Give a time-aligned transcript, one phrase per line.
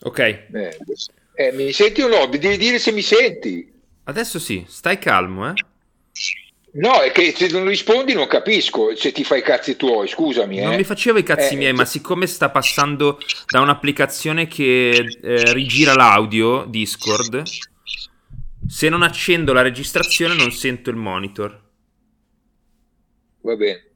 [0.00, 0.18] Ok.
[0.18, 0.76] Eh,
[1.34, 2.26] eh, mi senti o no?
[2.26, 3.72] Devi dire se mi senti.
[4.04, 5.54] Adesso sì, stai calmo, eh?
[6.70, 10.60] No, è che se non rispondi non capisco se ti fai i cazzi tuoi, scusami.
[10.60, 10.76] Non eh.
[10.76, 13.18] mi facevo i cazzi Eh, miei, ma siccome sta passando
[13.50, 17.42] da un'applicazione che eh, rigira l'audio, Discord,
[18.68, 21.66] se non accendo la registrazione non sento il monitor.
[23.40, 23.87] Va bene.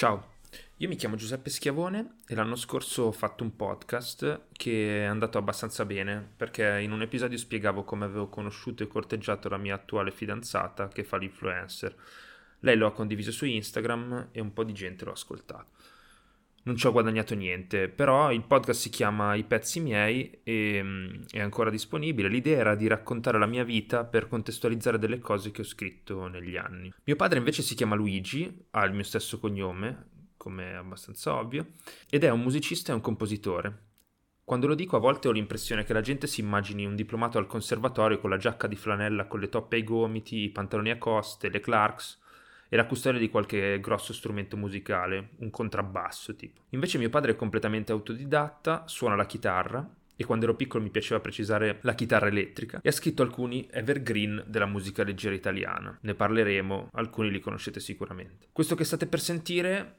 [0.00, 0.36] Ciao,
[0.78, 5.36] io mi chiamo Giuseppe Schiavone e l'anno scorso ho fatto un podcast che è andato
[5.36, 10.10] abbastanza bene perché in un episodio spiegavo come avevo conosciuto e corteggiato la mia attuale
[10.10, 11.94] fidanzata che fa l'influencer.
[12.60, 15.72] Lei lo ha condiviso su Instagram e un po' di gente lo ha ascoltato.
[16.62, 21.22] Non ci ho guadagnato niente, però il podcast si chiama I pezzi miei e mm,
[21.30, 22.28] è ancora disponibile.
[22.28, 26.58] L'idea era di raccontare la mia vita per contestualizzare delle cose che ho scritto negli
[26.58, 26.92] anni.
[27.04, 31.66] Mio padre invece si chiama Luigi, ha il mio stesso cognome, come è abbastanza ovvio,
[32.10, 33.88] ed è un musicista e un compositore.
[34.44, 37.46] Quando lo dico a volte ho l'impressione che la gente si immagini un diplomato al
[37.46, 41.48] conservatorio con la giacca di flanella con le toppe ai gomiti, i pantaloni a coste,
[41.48, 42.18] le Clarks
[42.70, 46.62] e la custodia di qualche grosso strumento musicale, un contrabbasso tipo.
[46.70, 51.18] Invece mio padre è completamente autodidatta, suona la chitarra e quando ero piccolo mi piaceva
[51.18, 55.98] precisare la chitarra elettrica e ha scritto alcuni evergreen della musica leggera italiana.
[56.02, 58.46] Ne parleremo, alcuni li conoscete sicuramente.
[58.52, 59.94] Questo che state per sentire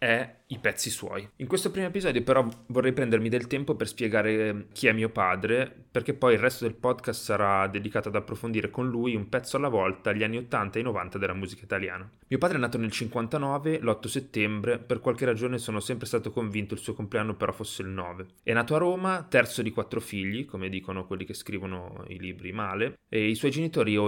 [0.00, 1.28] è i pezzi suoi.
[1.36, 5.70] In questo primo episodio però vorrei prendermi del tempo per spiegare chi è mio padre,
[5.90, 9.68] perché poi il resto del podcast sarà dedicato ad approfondire con lui un pezzo alla
[9.68, 12.10] volta gli anni 80 e 90 della musica italiana.
[12.26, 16.72] Mio padre è nato nel 59, l'8 settembre, per qualche ragione sono sempre stato convinto
[16.72, 18.26] il suo compleanno però fosse il 9.
[18.42, 22.52] È nato a Roma, terzo di quattro figli, come dicono quelli che scrivono i libri
[22.52, 23.98] male, e i suoi genitori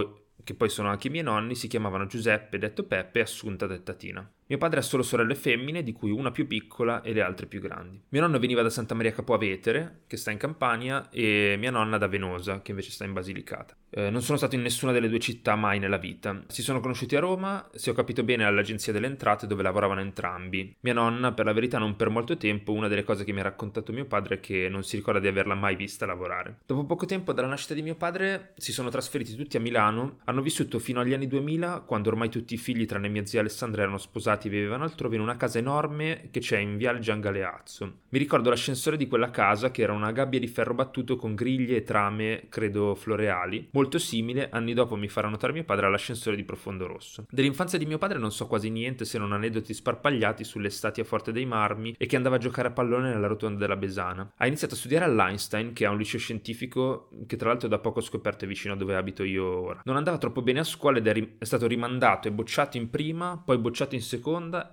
[0.44, 3.94] che poi sono anche i miei nonni, si chiamavano Giuseppe, detto Peppe, e Assunta, detta
[3.94, 4.28] Tina.
[4.46, 7.60] Mio padre ha solo sorelle femmine, di cui una più piccola e le altre più
[7.60, 8.00] grandi.
[8.08, 11.96] Mio nonno veniva da Santa Maria Capua Vetere, che sta in Campania, e mia nonna
[11.96, 13.74] da Venosa, che invece sta in Basilicata.
[13.88, 16.42] Eh, non sono stato in nessuna delle due città mai nella vita.
[16.48, 20.76] Si sono conosciuti a Roma, se ho capito bene, all'Agenzia delle Entrate, dove lavoravano entrambi.
[20.80, 23.44] Mia nonna, per la verità, non per molto tempo, una delle cose che mi ha
[23.44, 26.58] raccontato mio padre è che non si ricorda di averla mai vista lavorare.
[26.66, 30.42] Dopo poco tempo dalla nascita di mio padre si sono trasferiti tutti a Milano, hanno
[30.42, 33.98] vissuto fino agli anni 2000, quando ormai tutti i figli, tranne mia zia Alessandra, erano
[33.98, 38.00] sposati e vivevano altrove in una casa enorme che c'è in Viale Giangaleazzo.
[38.08, 41.76] Mi ricordo l'ascensore di quella casa, che era una gabbia di ferro battuto con griglie
[41.76, 46.44] e trame, credo floreali, molto simile, anni dopo mi farà notare mio padre, all'ascensore di
[46.44, 47.26] Profondo Rosso.
[47.30, 51.04] Dell'infanzia di mio padre non so quasi niente se non aneddoti sparpagliati sulle estati a
[51.04, 54.32] Forte dei Marmi e che andava a giocare a pallone nella rotonda della Besana.
[54.36, 57.98] Ha iniziato a studiare all'Einstein, che è un liceo scientifico che tra l'altro da poco
[57.98, 59.80] ho scoperto è vicino a dove abito io ora.
[59.84, 62.90] Non andava troppo bene a scuola ed è, ri- è stato rimandato e bocciato in
[62.90, 64.20] prima, poi bocciato in seconda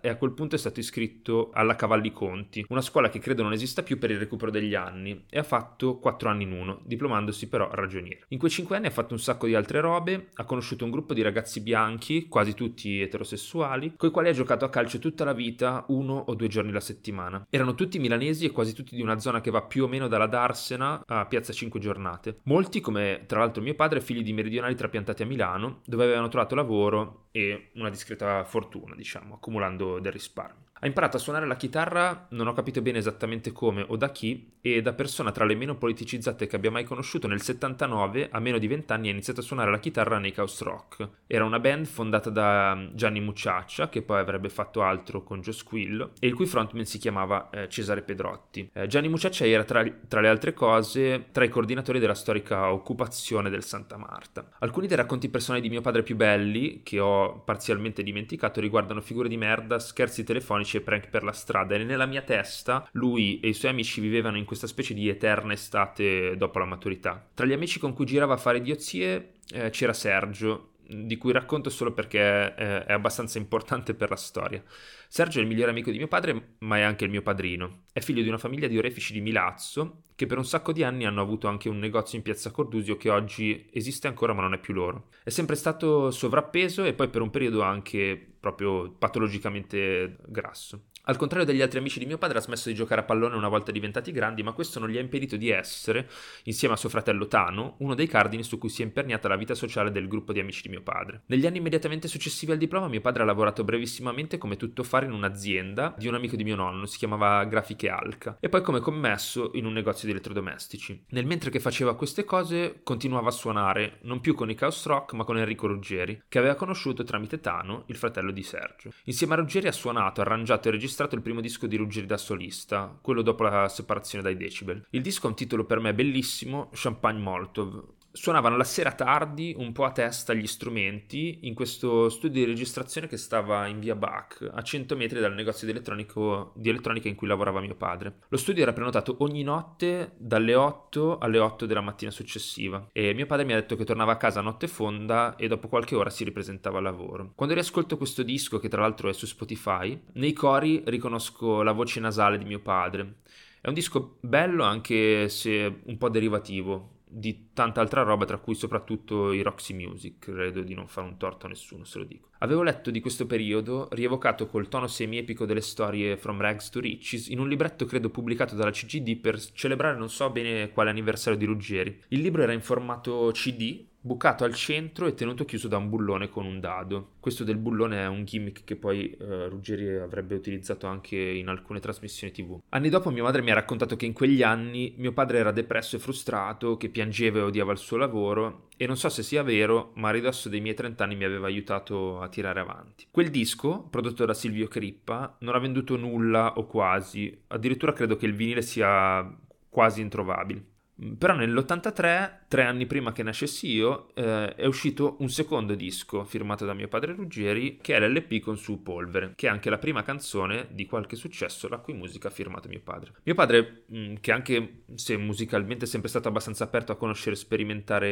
[0.02, 3.52] e a quel punto è stato iscritto alla Cavalli Conti, una scuola che credo non
[3.52, 7.50] esista più per il recupero degli anni, e ha fatto 4 anni in uno, diplomandosi
[7.50, 8.26] però ragioniere.
[8.30, 11.14] In quei 5 anni ha fatto un sacco di altre robe, ha conosciuto un gruppo
[11.14, 15.86] di ragazzi bianchi, quasi tutti eterosessuali, coi quali ha giocato a calcio tutta la vita,
[15.88, 17.46] uno o due giorni alla settimana.
[17.50, 20.28] Erano tutti milanesi e quasi tutti di una zona che va più o meno dalla
[20.28, 22.40] Darsena a Piazza 5 Giornate.
[22.44, 26.56] Molti, come tra l'altro mio padre, figli di meridionali trapiantati a Milano, dove avevano trovato
[26.56, 30.69] lavoro e una discreta fortuna, diciamo, accumulando del risparmio.
[30.82, 34.54] Ha imparato a suonare la chitarra, non ho capito bene esattamente come o da chi,
[34.62, 38.58] e da persona tra le meno politicizzate che abbia mai conosciuto, nel 79, a meno
[38.58, 41.08] di 20 anni, ha iniziato a suonare la chitarra nei Chaos Rock.
[41.28, 46.12] Era una band fondata da Gianni Mucciaccia, che poi avrebbe fatto altro con Joe Squillo,
[46.20, 48.70] e il cui frontman si chiamava eh, Cesare Pedrotti.
[48.72, 53.50] Eh, Gianni Mucciaccia era, tra, tra le altre cose, tra i coordinatori della storica occupazione
[53.50, 54.48] del Santa Marta.
[54.60, 59.28] Alcuni dei racconti personali di mio padre più belli, che ho parzialmente dimenticato, riguardano figure
[59.28, 63.50] di merda, scherzi telefonici e prank per la strada e nella mia testa lui e
[63.50, 67.28] i suoi amici vivevano in questa specie di eterna estate dopo la maturità.
[67.34, 71.70] Tra gli amici con cui girava a fare idiozie eh, c'era Sergio, di cui racconto
[71.70, 74.64] solo perché eh, è abbastanza importante per la storia.
[75.08, 77.84] Sergio è il migliore amico di mio padre, ma è anche il mio padrino.
[77.92, 81.06] È figlio di una famiglia di orefici di Milazzo, che per un sacco di anni
[81.06, 84.60] hanno avuto anche un negozio in piazza Cordusio che oggi esiste ancora ma non è
[84.60, 85.10] più loro.
[85.24, 90.89] È sempre stato sovrappeso e poi per un periodo anche proprio patologicamente grasso.
[91.10, 93.48] Al contrario degli altri amici di mio padre ha smesso di giocare a pallone una
[93.48, 96.08] volta diventati grandi, ma questo non gli ha impedito di essere,
[96.44, 99.56] insieme a suo fratello Tano, uno dei cardini su cui si è imperniata la vita
[99.56, 101.24] sociale del gruppo di amici di mio padre.
[101.26, 105.96] Negli anni immediatamente successivi al diploma mio padre ha lavorato brevissimamente come tuttofare in un'azienda
[105.98, 109.66] di un amico di mio nonno, si chiamava Grafiche Alca, e poi come commesso in
[109.66, 111.06] un negozio di elettrodomestici.
[111.10, 115.14] Nel mentre che faceva queste cose continuava a suonare, non più con i Chaos Rock
[115.14, 118.92] ma con Enrico Ruggeri, che aveva conosciuto tramite Tano, il fratello di Sergio.
[119.06, 122.18] Insieme a Ruggeri ha suonato, arrangiato e registrato registrato il primo disco di Ruggeri da
[122.18, 124.86] solista, quello dopo la separazione dai Decibel.
[124.90, 127.84] Il disco ha un titolo per me bellissimo, Champagne Molotov,
[128.20, 133.08] suonavano la sera tardi, un po' a testa gli strumenti, in questo studio di registrazione
[133.08, 137.28] che stava in via Bach, a 100 metri dal negozio di, di, elettronica in cui
[137.28, 138.16] lavorava mio padre.
[138.28, 143.26] Lo studio era prenotato ogni notte dalle 8 alle 8 della mattina successiva e mio
[143.26, 146.10] padre mi ha detto che tornava a casa a notte fonda e dopo qualche ora
[146.10, 147.32] si ripresentava al lavoro.
[147.36, 152.02] Quando riascolto questo disco, che tra l'altro è su Spotify, nei cori riconosco la voce
[152.02, 153.20] nasale di mio padre.
[153.62, 158.54] È un disco bello anche se un po' derivativo, di tanta altra roba, tra cui
[158.54, 162.30] soprattutto i Roxy Music, credo di non fare un torto a nessuno, se lo dico.
[162.40, 167.28] Avevo letto di questo periodo, rievocato col tono semi-epico delle storie From Rags to Riches,
[167.30, 171.46] in un libretto credo pubblicato dalla CGD per celebrare non so bene quale anniversario di
[171.46, 172.04] Ruggeri.
[172.10, 176.30] Il libro era in formato CD, bucato al centro e tenuto chiuso da un bullone
[176.30, 177.14] con un dado.
[177.20, 181.80] Questo del bullone è un gimmick che poi eh, Ruggeri avrebbe utilizzato anche in alcune
[181.80, 182.60] trasmissioni tv.
[182.70, 185.98] Anni dopo mia madre mi ha raccontato che in quegli anni mio padre era depresso
[185.98, 189.92] e frustrato, che piangeva e odiava il suo lavoro e non so se sia vero,
[189.96, 193.08] ma a ridosso dei miei 30 anni mi aveva aiutato a tirare avanti.
[193.12, 198.26] Quel disco, prodotto da Silvio Crippa, non ha venduto nulla o quasi, addirittura credo che
[198.26, 199.30] il vinile sia
[199.70, 200.78] quasi introvabile.
[201.18, 206.66] Però nell'83, tre anni prima che nascessi io, eh, è uscito un secondo disco firmato
[206.66, 210.04] da mio padre Ruggeri, che è l'LP con su Polvere, che è anche la prima
[210.04, 213.14] canzone di qualche successo la cui musica ha firmato mio padre.
[213.24, 217.36] Mio padre, mh, mm, che anche se musicalmente è sempre stato abbastanza aperto a conoscere
[217.36, 218.10] e sperimentare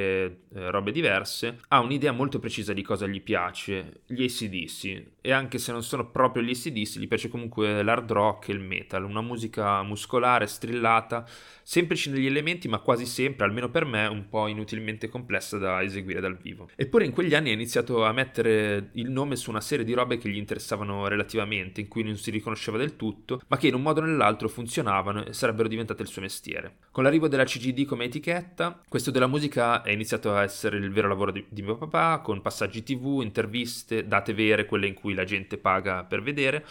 [0.54, 5.58] eh, robe diverse, ha un'idea molto precisa di cosa gli piace, gli ACDC, e anche
[5.58, 9.22] se non sono proprio gli ACDC, gli piace comunque l'hard rock e il metal, una
[9.22, 11.26] musica muscolare, strillata,
[11.64, 16.20] semplici negli elementi ma quasi sempre, almeno per me, un po' inutilmente complessa da eseguire
[16.20, 16.70] dal vivo.
[16.76, 20.18] Eppure in quegli anni ha iniziato a mettere il nome su una serie di robe
[20.18, 23.82] che gli interessavano relativamente, in cui non si riconosceva del tutto, ma che in un
[23.82, 26.78] modo o nell'altro funzionavano e sarebbero diventate il suo mestiere.
[26.92, 31.08] Con l'arrivo della CGD come etichetta, questo della musica è iniziato a essere il vero
[31.08, 35.24] lavoro di, di mio papà, con passaggi tv, interviste, date vere, quelle in cui la
[35.24, 36.66] gente paga per vedere,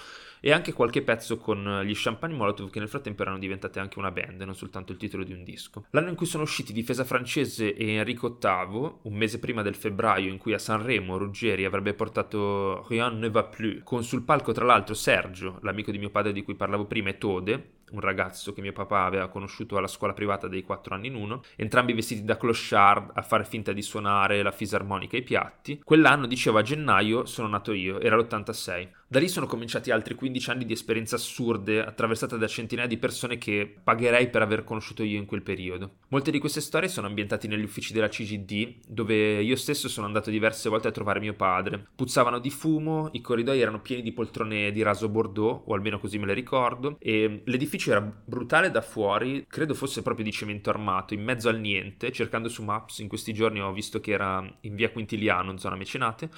[0.47, 4.13] e anche qualche pezzo con gli Champagne Molotov che nel frattempo erano diventate anche una
[4.13, 5.87] band, non soltanto il titolo di un disco.
[5.91, 10.31] L'anno in cui sono usciti Difesa francese e Enrico VIII, un mese prima del febbraio
[10.31, 14.65] in cui a Sanremo Ruggeri avrebbe portato Rien ne va plus, con sul palco tra
[14.65, 18.61] l'altro Sergio, l'amico di mio padre di cui parlavo prima, e Tode, un ragazzo che
[18.61, 22.37] mio papà aveva conosciuto alla scuola privata dei 4 anni in uno, entrambi vestiti da
[22.37, 25.81] clochard a fare finta di suonare la fisarmonica e i piatti.
[25.85, 28.89] Quell'anno, dicevo, a gennaio sono nato io, era l'86.
[29.09, 33.39] Da lì sono cominciati altri 15 anni di esperienze assurde, attraversate da centinaia di persone
[33.39, 35.99] che pagherei per aver conosciuto io in quel periodo.
[36.09, 40.29] Molte di queste storie sono ambientate negli uffici della CGD, dove io stesso sono andato
[40.29, 41.87] diverse volte a trovare mio padre.
[41.95, 46.19] Puzzavano di fumo, i corridoi erano pieni di poltrone di raso bordeaux, o almeno così
[46.19, 51.15] me le ricordo, e l'edificio era brutale da fuori, credo fosse proprio di cemento armato,
[51.15, 54.75] in mezzo al niente, cercando su Maps in questi giorni ho visto che era in
[54.75, 56.29] via Quintiliano, zona Mecenate,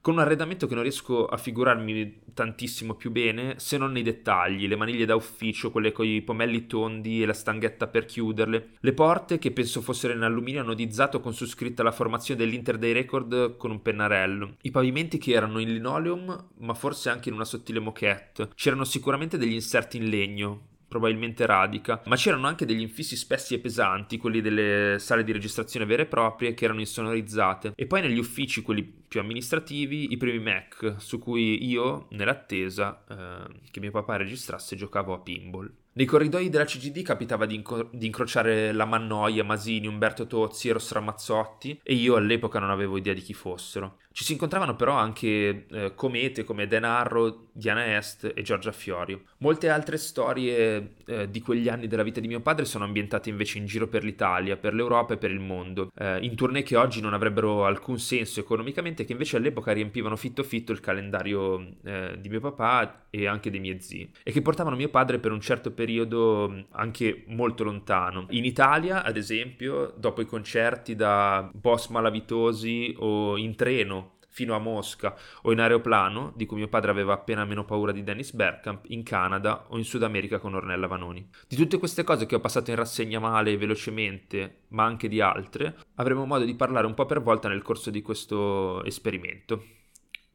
[0.00, 4.68] con un arredamento che non riesco a figurarmi tantissimo più bene, se non nei dettagli,
[4.68, 8.92] le maniglie da ufficio, quelle con i pomelli tondi e la stanghetta per chiuderle, le
[8.92, 13.56] porte che penso fossero in alluminio anodizzato con su scritta la formazione dell'Inter dei Record
[13.56, 17.80] con un pennarello, i pavimenti che erano in linoleum ma forse anche in una sottile
[17.80, 23.54] moquette, c'erano sicuramente degli inserti in legno, probabilmente radica, ma c'erano anche degli infissi spessi
[23.54, 28.00] e pesanti, quelli delle sale di registrazione vere e proprie, che erano insonorizzate, e poi
[28.00, 33.90] negli uffici, quelli più amministrativi, i primi Mac, su cui io, nell'attesa eh, che mio
[33.90, 35.70] papà registrasse, giocavo a pinball.
[35.98, 40.92] Nei corridoi della CGD capitava di, inco- di, incrociare la Mannoia, Masini, Umberto Tozzi, Eros
[40.92, 43.96] Ramazzotti e io all'epoca non avevo idea di chi fossero.
[44.18, 49.22] Ci si incontravano però anche eh, comete come Denarro, Diana Est e Giorgia Fiorio.
[49.38, 53.58] Molte altre storie eh, di quegli anni della vita di mio padre sono ambientate invece
[53.58, 57.00] in giro per l'Italia, per l'Europa e per il mondo, eh, in tournée che oggi
[57.00, 62.28] non avrebbero alcun senso economicamente, che invece all'epoca riempivano fitto fitto il calendario eh, di
[62.28, 65.70] mio papà e anche dei miei zii, e che portavano mio padre per un certo
[65.70, 68.26] periodo anche molto lontano.
[68.30, 74.06] In Italia, ad esempio, dopo i concerti da boss malavitosi o in treno
[74.38, 78.04] fino a Mosca o in aeroplano, di cui mio padre aveva appena meno paura di
[78.04, 81.28] Dennis Bergkamp, in Canada o in Sud America con Ornella Vanoni.
[81.48, 85.20] Di tutte queste cose che ho passato in rassegna male e velocemente, ma anche di
[85.20, 89.64] altre, avremo modo di parlare un po' per volta nel corso di questo esperimento.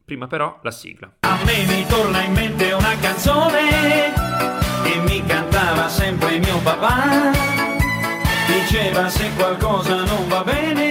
[0.04, 1.10] Prima però la sigla.
[1.20, 4.12] A me mi torna in mente una canzone
[4.84, 7.32] che mi cantava sempre mio papà.
[8.46, 10.83] Diceva se qualcosa non va bene,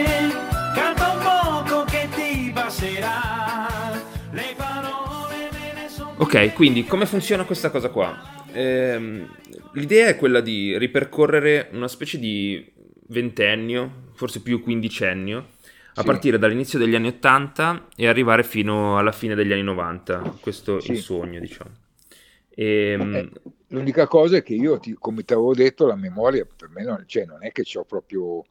[6.24, 8.18] Ok, quindi come funziona questa cosa qua?
[8.54, 9.28] Ehm,
[9.74, 12.66] l'idea è quella di ripercorrere una specie di
[13.08, 15.48] ventennio, forse più quindicennio,
[15.96, 16.06] a Sì.
[16.06, 20.38] partire dall'inizio degli anni 80 e arrivare fino alla fine degli anni 90.
[20.40, 20.92] Questo è Sì.
[20.94, 21.72] il sogno, diciamo.
[22.56, 23.30] Ehm, Eh,
[23.68, 27.04] l'unica cosa è che io, ti- come ti avevo detto, la memoria per me non,
[27.06, 28.44] cioè, non è che ho proprio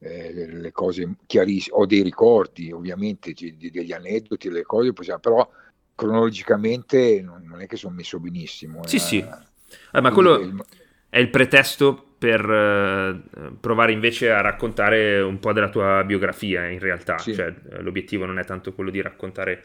[0.00, 5.50] eh, le cose chiarissime, ho dei ricordi ovviamente degli aneddoti, le cose, possiamo- però
[5.98, 8.84] cronologicamente non, non è che sono messo benissimo.
[8.84, 8.98] Sì, eh.
[8.98, 9.18] sì.
[9.18, 10.64] eh, ma quello il-
[11.10, 16.78] è il pretesto per eh, provare invece a raccontare un po' della tua biografia, in
[16.78, 17.24] realtà.
[17.24, 17.32] Sì.
[17.32, 19.64] Cioè, eh, l'obiettivo non è tanto quello di raccontare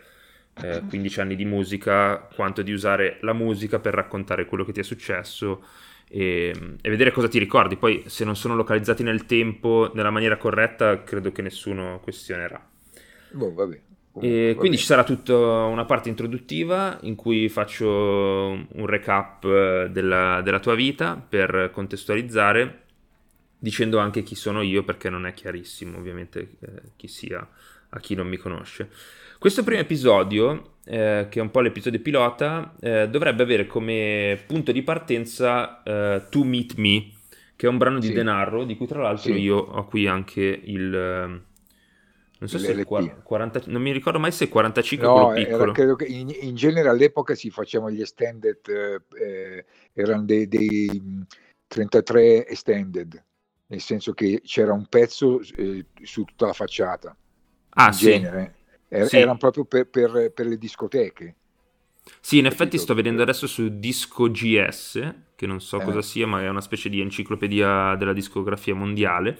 [0.60, 4.80] eh, 15 anni di musica, quanto di usare la musica per raccontare quello che ti
[4.82, 5.63] è successo
[6.10, 7.78] e, e vedere cosa ti ricordi.
[7.78, 12.63] Poi, se non sono localizzati nel tempo nella maniera corretta, credo che nessuno questionerà.
[13.32, 13.84] boh, vabbè.
[14.22, 20.41] E quindi ci sarà tutta una parte introduttiva in cui faccio un recap eh, della,
[20.41, 22.82] della tua vita per contestualizzare,
[23.58, 27.48] dicendo anche chi sono io, perché non è chiarissimo ovviamente eh, chi sia
[27.89, 28.89] a chi non mi conosce.
[29.39, 34.72] Questo primo episodio, eh, che è un po' l'episodio pilota, eh, dovrebbe avere come punto
[34.72, 37.12] di partenza eh, To Meet Me,
[37.55, 38.13] che è un brano di Sì.
[38.13, 39.39] Denarro, di cui tra l'altro Sì.
[39.39, 41.41] io ho qui anche il...
[42.43, 42.85] non so se è il L'LP.
[42.85, 45.71] qua- 40, non mi ricordo mai se è 45 o No, quello era- piccolo.
[45.71, 50.89] credo che in, in genere all'epoca si facevano gli extended, eh, eh, erano dei, dei,
[51.01, 51.25] mh,
[51.67, 53.23] 33 extended,
[53.67, 57.15] nel senso che c'era un pezzo eh, su tutta la facciata,
[57.75, 58.05] Ah, in sì.
[58.05, 58.55] genere.
[58.89, 59.17] Er- Sì.
[59.17, 61.35] Erano proprio per, per- per le discoteche.
[62.19, 65.83] Sì, in effetti sto vedendo adesso su Disco GS, che non so Eh.
[65.85, 69.39] cosa sia, ma è una specie di enciclopedia della discografia mondiale,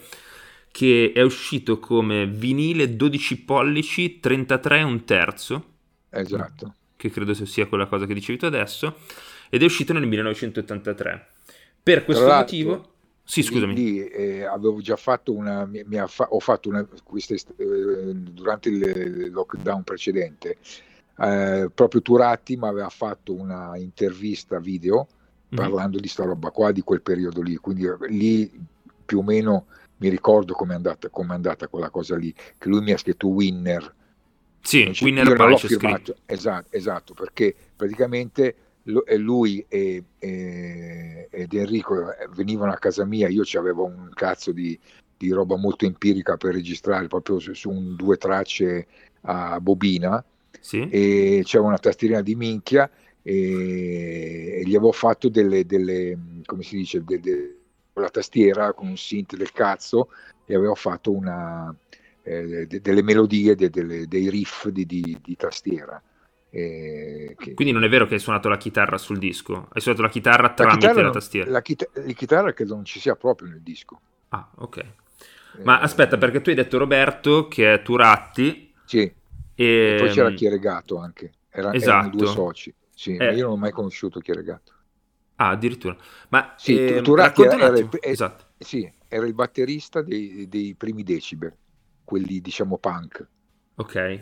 [0.74, 5.64] che è uscito come vinile 12 pollici, 33 e un terzo,
[6.10, 6.74] Esatto.
[6.96, 8.96] che credo sia quella cosa che dicevi tu adesso,
[9.50, 11.26] ed è uscito nel 1983.
[11.80, 12.88] Per questo motivo...
[13.22, 13.72] Sì, scusami.
[13.72, 18.12] lì, eh, avevo già fatto una, mi, mi ha fa- ho fatto una, queste, eh,
[18.12, 20.56] durante il lockdown precedente,
[21.20, 25.06] eh, proprio Turatti mi aveva fatto una intervista video
[25.50, 25.56] Mhm.
[25.56, 28.50] parlando di sta roba qua, di quel periodo lì, quindi eh, lì
[29.06, 29.66] più o meno
[29.98, 33.94] mi ricordo com'è andata, com'è andata quella cosa lì, che lui mi ha scritto winner,
[34.62, 36.14] Sì, ci- Winner l'ho c'è scritto.
[36.26, 38.56] esatto, esatto, perché praticamente
[39.18, 44.78] lui e, e- ed Enrico eh, venivano a casa mia, io avevo un cazzo di,
[45.16, 48.86] di roba molto empirica per registrare proprio su, su un, due tracce
[49.22, 50.22] a bobina
[50.60, 50.80] Sì?
[50.86, 52.90] e c'era una tastierina di minchia
[53.22, 57.63] e, e gli avevo fatto delle, delle come si dice, de- de- con
[58.00, 60.08] la tastiera con un synth del cazzo
[60.44, 61.74] e avevo fatto una,
[62.22, 66.00] eh, de- delle melodie, de- delle- dei riff di, di- di tastiera.
[66.50, 70.02] Eh, che- Quindi non è vero che hai suonato la chitarra sul disco, hai suonato
[70.02, 71.50] la chitarra la tramite chitarra, la non- tastiera.
[71.50, 74.00] la chita- la chitarra credo non ci sia proprio nel disco.
[74.28, 74.84] Ah, ok.
[75.62, 79.14] Ma Eh, aspetta, perché tu hai detto Roberto che è Turatti Sì, e...
[79.54, 82.16] e poi c'era Chieregato anche, Era- erano Esatto.
[82.16, 82.74] due soci.
[82.92, 83.34] Sì, ma Eh.
[83.36, 84.72] io non ho mai conosciuto Chieregato.
[85.36, 85.96] Ah, addirittura.
[86.28, 88.44] Ma Sì, ehm, racconta un era- era- Esatto.
[88.58, 91.52] Sì, era il batterista dei, dei primi Decibel,
[92.04, 93.26] quelli diciamo punk.
[93.76, 94.20] Ok.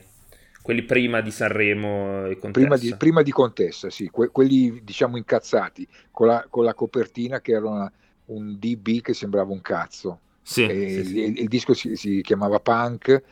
[0.62, 2.50] Quelli prima di Sanremo e Contessa.
[2.66, 7.40] Prima di, prima di Contessa, sì, que- quelli diciamo incazzati, con la, con la copertina
[7.40, 7.92] che era una-
[8.26, 10.20] un DB che sembrava un cazzo.
[10.40, 11.18] Sì, sì, sì.
[11.20, 13.22] il, il disco si, si chiamava Punk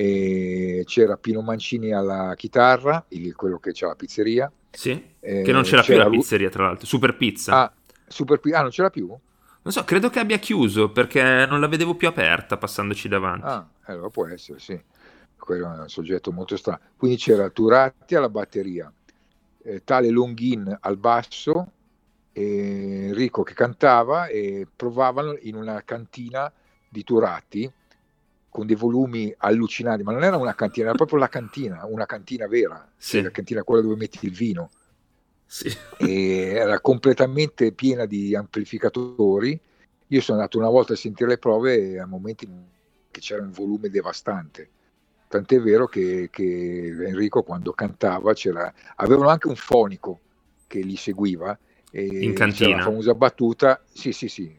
[0.00, 4.50] e c'era Pino Mancini alla chitarra, il- quello che c'ha la pizzeria.
[4.70, 4.90] Sì?
[5.18, 6.86] eh, Che non c'era più c'era la lui- pizzeria, tra l'altro.
[6.86, 7.62] Super Pizza.
[7.64, 7.72] Ah,
[8.06, 9.08] Super Pi- ah, non c'era più?
[9.08, 13.44] Non so, credo che abbia chiuso perché non la vedevo più aperta passandoci davanti.
[13.46, 14.80] Ah, allora può essere, sì.
[15.36, 16.78] Quello è un soggetto molto strano.
[16.96, 18.92] Quindi c'era Turatti alla batteria,
[19.64, 21.72] eh, tale Longhin al basso,
[22.32, 26.50] Enrico che cantava e provavano in una cantina
[26.88, 27.70] di Turatti
[28.48, 32.46] con dei volumi allucinanti, ma non era una cantina, era proprio la cantina, una cantina
[32.46, 33.22] vera, Sì.
[33.22, 34.70] la cantina quella dove metti il vino
[35.46, 35.74] Sì.
[35.98, 39.58] era completamente piena di amplificatori.
[40.08, 42.48] Io sono andato una volta a sentire le prove e a momenti
[43.10, 44.70] che c'era un volume devastante.
[45.28, 50.20] Tant'è vero che, che Enrico quando cantava c'era, avevano anche un fonico
[50.66, 51.58] che li seguiva.
[51.90, 52.76] E in cantina.
[52.76, 54.54] La famosa battuta, sì, sì, sì,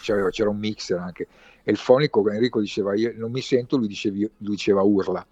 [0.00, 1.28] c'era, c'era un mixer anche.
[1.62, 5.24] E il fonico Enrico diceva: Io non mi sento, lui, dicevi, lui diceva urla.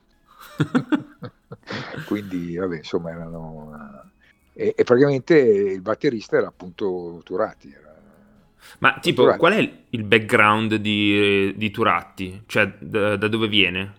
[2.06, 4.10] Quindi, vabbè, insomma, erano.
[4.52, 7.72] E, e, praticamente il batterista era appunto Turati.
[7.72, 7.96] Era...
[8.80, 9.38] Ma tipo, Turati.
[9.38, 12.42] qual è il background di, di Turatti?
[12.44, 13.94] Cioè, da, da, dove viene?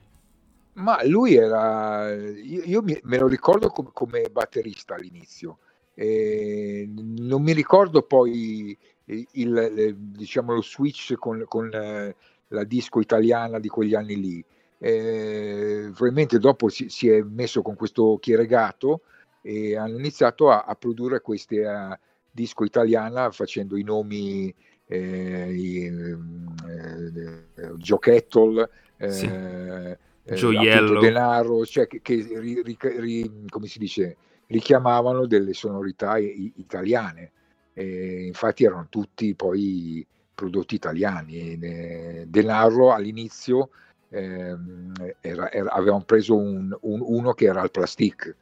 [0.74, 2.14] Ma lui era.
[2.14, 5.60] Io, io me lo ricordo come, come batterista all'inizio.
[6.02, 13.60] E non mi ricordo poi il, il, diciamo, lo switch con, con la disco italiana
[13.60, 14.46] di quegli anni lì.
[14.78, 19.02] Eh, probabilmente dopo si, si, è messo con questo chieregato
[19.42, 21.94] e hanno iniziato a, a produrre queste uh,
[22.32, 29.26] disco italiana facendo i nomi eh, i, eh, Giochettol, eh, sì.
[29.26, 29.98] Eh,
[30.34, 34.16] Gioiello, denaro, cioè che, che ri, ri, ri, come si dice,
[34.50, 37.32] richiamavano delle sonorità i, italiane.
[37.74, 41.60] E infatti erano tutti poi prodotti italiani.
[41.60, 43.70] E, denaro all'inizio
[44.10, 48.36] ehm, era, era, avevamo preso un, un, uno che era al plastic,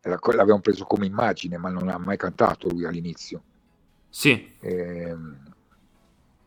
[0.00, 3.42] era, l'avevamo preso come immagine, ma non ha mai cantato lui all'inizio.
[4.08, 4.56] Sì.
[4.60, 5.46] E, ehm,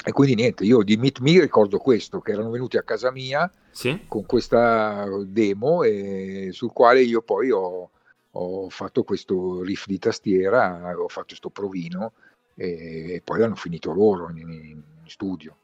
[0.03, 3.51] e quindi niente, io di Meet Me ricordo questo, che erano venuti a casa mia
[3.70, 4.05] sì.
[4.08, 7.91] con questa demo e sul quale io poi ho,
[8.31, 12.13] ho fatto questo riff di tastiera, ho fatto questo provino
[12.55, 15.55] e, e poi l'hanno finito loro in, in studio.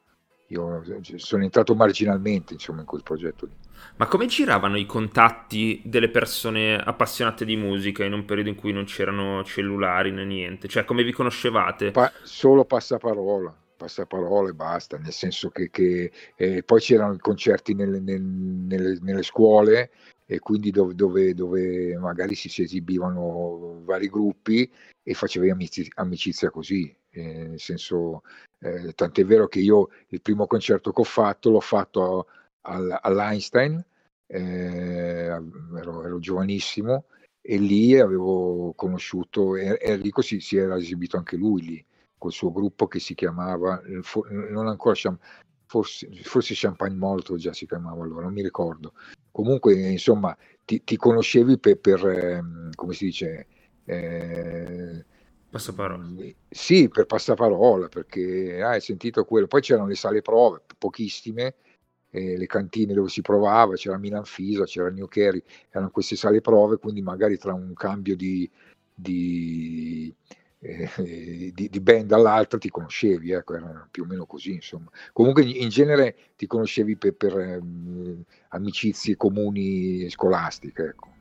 [0.48, 0.82] Io
[1.18, 3.52] sono entrato marginalmente insomma, in quel progetto lì.
[3.98, 8.72] Ma come giravano i contatti delle persone appassionate di musica in un periodo in cui
[8.72, 10.70] non c'erano cellulari né niente?
[10.70, 11.92] Cioè, come vi conoscevate?
[11.92, 17.74] Pa- solo passaparola, passaparola e basta, nel senso che, che eh, poi c'erano i concerti
[17.74, 19.92] nelle, nelle, nelle, nelle scuole
[20.30, 24.70] e quindi dove, dove, dove, magari si, si esibivano vari gruppi
[25.02, 28.24] e facevi amici, amicizia così, eh, nel senso,
[28.60, 32.28] eh, tant'è vero che io il primo concerto che ho fatto l'ho fatto
[32.64, 33.82] al, all'Einstein,
[34.28, 34.40] eh,
[35.78, 37.06] ero, ero, giovanissimo
[37.42, 41.86] e lì avevo conosciuto, Enrico si, si, era esibito anche lui lì,
[42.18, 43.82] col suo gruppo che si chiamava,
[44.30, 44.96] non ancora,
[45.68, 48.94] forse, forse Champagne Molto già si chiamava allora, non mi ricordo,
[49.32, 53.48] comunque insomma ti, ti conoscevi per, per eh, come si dice
[53.86, 55.06] eh,
[55.50, 56.08] passaparola.
[56.50, 59.48] sì per passaparola perché ah, hai sentito quello.
[59.48, 61.56] Poi c'erano le sale prove pochissime
[62.10, 66.42] eh, le cantine dove si provava c'era Milan Fisa c'era New Kerry erano queste sale
[66.42, 68.50] prove quindi magari tra un cambio di,
[68.94, 70.14] di
[70.60, 70.90] eh,
[71.54, 74.90] di, di, band all'altra ti conoscevi, ecco, era più o meno così, insomma.
[75.14, 77.62] Comunque in genere ti conoscevi per, per eh,
[78.50, 81.16] amicizie comuni scolastiche, ecco.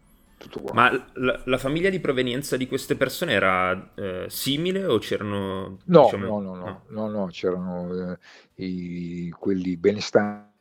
[0.74, 5.78] Ma la, la, famiglia di provenienza di queste persone era eh, simile o c'erano...
[5.84, 6.40] No, diciamo...
[6.40, 8.12] no, no, no, no, no, c'erano
[8.54, 10.52] eh, i, quelli benestanti,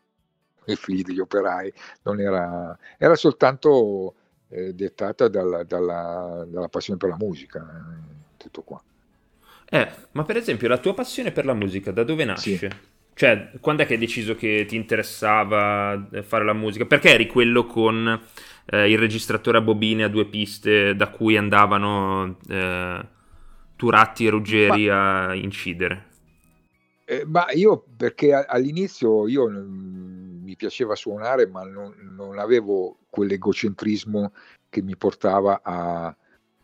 [0.67, 1.71] i figli degli operai,
[2.03, 4.15] non era, era soltanto
[4.47, 8.81] eh, dettata dalla, dalla, dalla, passione per la musica eh tutto qua.
[9.67, 12.58] Eh, ma per esempio la tua passione per la musica da dove nasce?
[12.58, 12.69] Sì.
[13.13, 16.86] Cioè, quando è che hai deciso che ti interessava eh, fare la musica?
[16.86, 18.21] Perché eri quello con
[18.65, 23.08] eh, il registratore a bobine a due piste da cui andavano eh,
[23.75, 26.10] Turatti e Ruggeri ma, a incidere?
[27.05, 34.34] Eh, ma io, perché all'inizio io mi piaceva suonare, ma non, non avevo quell'egocentrismo
[34.69, 36.13] che mi portava a,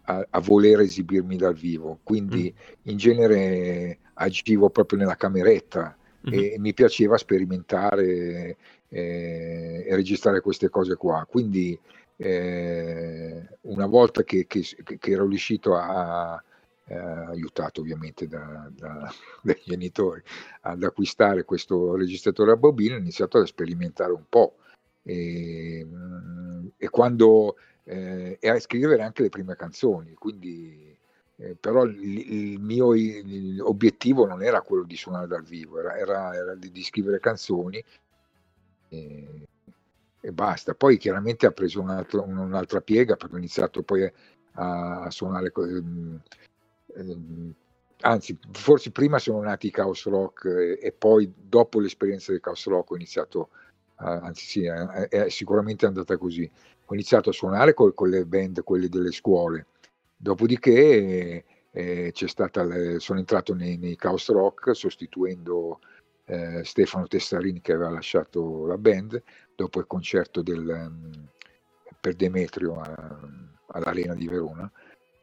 [0.03, 2.89] a, a voler esibirmi dal vivo, quindi mm.
[2.89, 5.95] in genere agivo proprio nella cameretta
[6.27, 6.39] mm-hmm.
[6.39, 11.25] e mi piaceva sperimentare eh, e registrare queste cose qua.
[11.29, 11.77] Quindi
[12.17, 16.41] eh, una volta che, che, che, ero riuscito a,
[16.85, 19.11] eh, aiutato ovviamente da, da,
[19.41, 20.21] dai genitori
[20.61, 24.55] ad acquistare questo registratore a bobine, ho iniziato ad sperimentare un po'.
[25.03, 27.55] E, mm, e quando
[27.91, 30.97] eh, e a scrivere anche le prime canzoni, quindi
[31.35, 35.97] eh, però il, il mio il, obiettivo non era quello di suonare dal vivo, era,
[35.97, 37.83] era, era di, di, scrivere canzoni
[38.87, 39.47] e,
[40.21, 40.73] e, basta.
[40.73, 44.09] Poi chiaramente ha preso un altro, un'altra piega perché ho iniziato poi
[44.53, 45.51] a, a suonare.
[45.53, 46.21] Ehm,
[46.95, 47.53] ehm,
[48.01, 52.65] anzi, forse prima sono nati i Chaos Rock e, e poi dopo l'esperienza del Chaos
[52.67, 53.49] Rock ho iniziato,
[54.01, 56.49] anzi sì, è, sicuramente andata così
[56.91, 59.67] ho iniziato a suonare con, con le band, quelle delle scuole,
[60.17, 65.79] dopodiché eh, stata, sono entrato nei, nei Chaos Rock sostituendo
[66.25, 69.23] eh, Stefano Tessarini che aveva lasciato la band
[69.55, 71.27] dopo il concerto del, um,
[71.99, 73.19] per Demetrio a,
[73.67, 74.69] all'Arena di Verona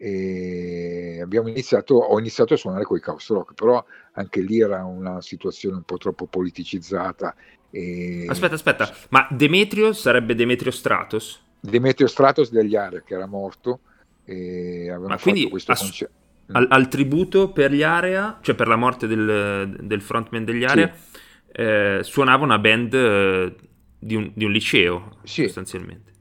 [0.00, 5.20] e iniziato, ho iniziato a suonare con i Chaos Rock, però anche lì era una
[5.20, 7.34] situazione un po' troppo politicizzata.
[7.70, 8.26] E...
[8.28, 11.40] Aspetta, aspetta, ma Demetrio sarebbe Demetrio Stratos?
[11.60, 13.80] Demetrio Stratos degli Area che era morto
[14.24, 16.14] e avevano ma fatto questo ass- concerto.
[16.52, 20.90] Al, al, tributo per gli Area, cioè per la morte del, del frontman degli Area,
[20.94, 21.20] sì.
[21.52, 23.56] eh, suonava una band eh,
[23.98, 25.44] di, un, di, un, liceo sì.
[25.44, 26.12] sostanzialmente.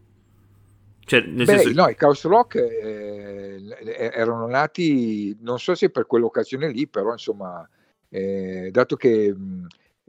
[0.99, 1.71] Cioè, Beh, senso...
[1.71, 3.61] no, i Chaos Rock eh,
[3.95, 7.65] erano nati, non so se per quell'occasione lì, però insomma,
[8.09, 9.33] eh, dato che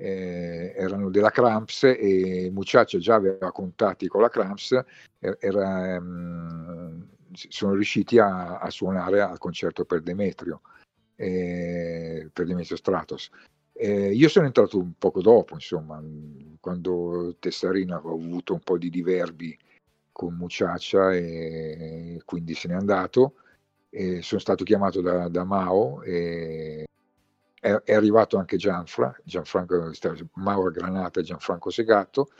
[0.00, 4.80] eh, erano della Cramps e Mucciaccia già aveva contatti con la Cramps,
[5.18, 10.60] er, era, um, sono riusciti a, a, suonare al concerto per Demetrio,
[11.16, 13.30] eh, per Demetrio Stratos.
[13.72, 16.00] Eh, io sono entrato un poco dopo, insomma,
[16.60, 19.56] quando Tessarina aveva avuto un po' di diverbi
[20.12, 23.34] con Muciaccia e quindi se n'è andato.
[23.90, 26.87] E sono stato chiamato da, da Mao e
[27.68, 29.90] è, è, arrivato anche Gianfra, Gianfranco,
[30.34, 32.30] Mauro Granata e Gianfranco Segato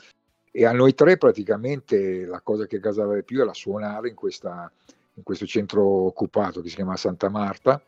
[0.51, 4.71] e a noi tre praticamente la cosa che casava di più era suonare in, questa,
[5.13, 7.81] in questo centro occupato che si chiama Santa Marta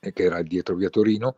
[0.00, 1.36] e che era dietro via Torino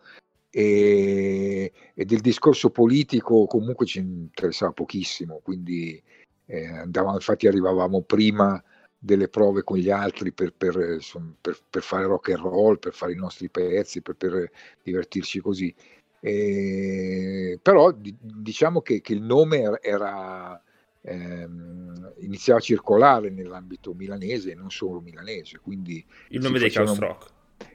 [0.50, 6.02] e, e del discorso politico comunque ci interessava pochissimo, quindi
[6.46, 8.62] eh, andavamo, infatti arrivavamo prima
[9.02, 11.00] delle prove con gli altri per, per,
[11.40, 14.50] per, per, fare rock and roll, per fare i nostri pezzi, per,
[14.82, 15.74] divertirci così.
[16.20, 20.62] E, però diciamo che, che, il nome era,
[21.00, 25.58] ehm, iniziava a circolare nell'ambito milanese e non solo milanese.
[25.60, 27.30] Quindi il nome dei Chaos Rock.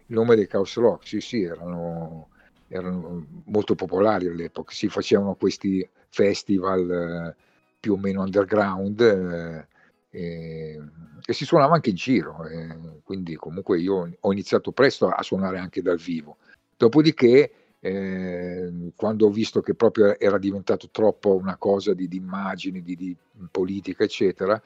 [0.05, 2.29] Il nome dei Chaos Rock, sì, sì, erano,
[2.67, 4.71] erano molto popolari all'epoca.
[4.71, 7.35] Si facevano questi festival.
[7.35, 7.43] Eh,
[7.85, 9.67] più o meno underground eh,
[10.15, 10.81] e,
[11.25, 15.59] e, si suonava anche in giro, eh, quindi comunque io ho iniziato presto a suonare
[15.59, 16.37] anche dal vivo.
[16.77, 17.51] Dopodiché,
[17.81, 22.95] eh, quando ho visto che proprio era diventato troppo una cosa di, di immagini, di,
[22.95, 23.15] di,
[23.51, 24.61] politica, eccetera,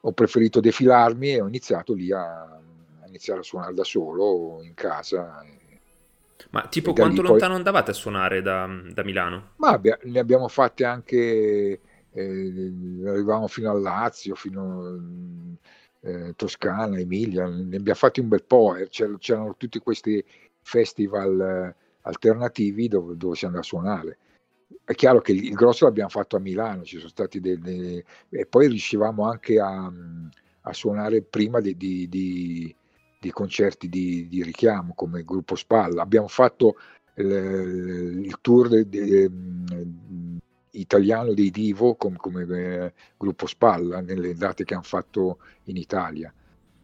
[0.00, 2.58] ho preferito defilarmi e ho iniziato lì a,
[3.06, 5.44] iniziare a suonare da solo in casa.
[6.50, 7.56] Ma tipo quanto lontano poi...
[7.58, 9.50] andavate a suonare da, da Milano?
[9.56, 11.80] Ma abbia, ne abbiamo fatte anche
[12.12, 12.72] eh,
[13.06, 18.74] arrivavamo fino al Lazio, fino a eh, Toscana, Emilia, ne abbiamo fatti un bel po',
[18.76, 20.24] eh, c'erano tutti questi
[20.62, 24.18] festival eh, alternativi dove, dove si andava a suonare.
[24.84, 28.46] È chiaro che il, grosso l'abbiamo fatto a Milano, ci sono stati dei, dei e
[28.46, 29.92] poi riuscivamo anche a,
[30.62, 32.74] a suonare prima di, di, di,
[33.20, 36.02] di concerti di, richiamo come gruppo Spalla.
[36.02, 36.76] Abbiamo fatto
[37.14, 39.30] il, il tour de, de,
[40.72, 46.32] italiano dei Divo come, come eh, gruppo Spalla nelle date che hanno fatto in Italia.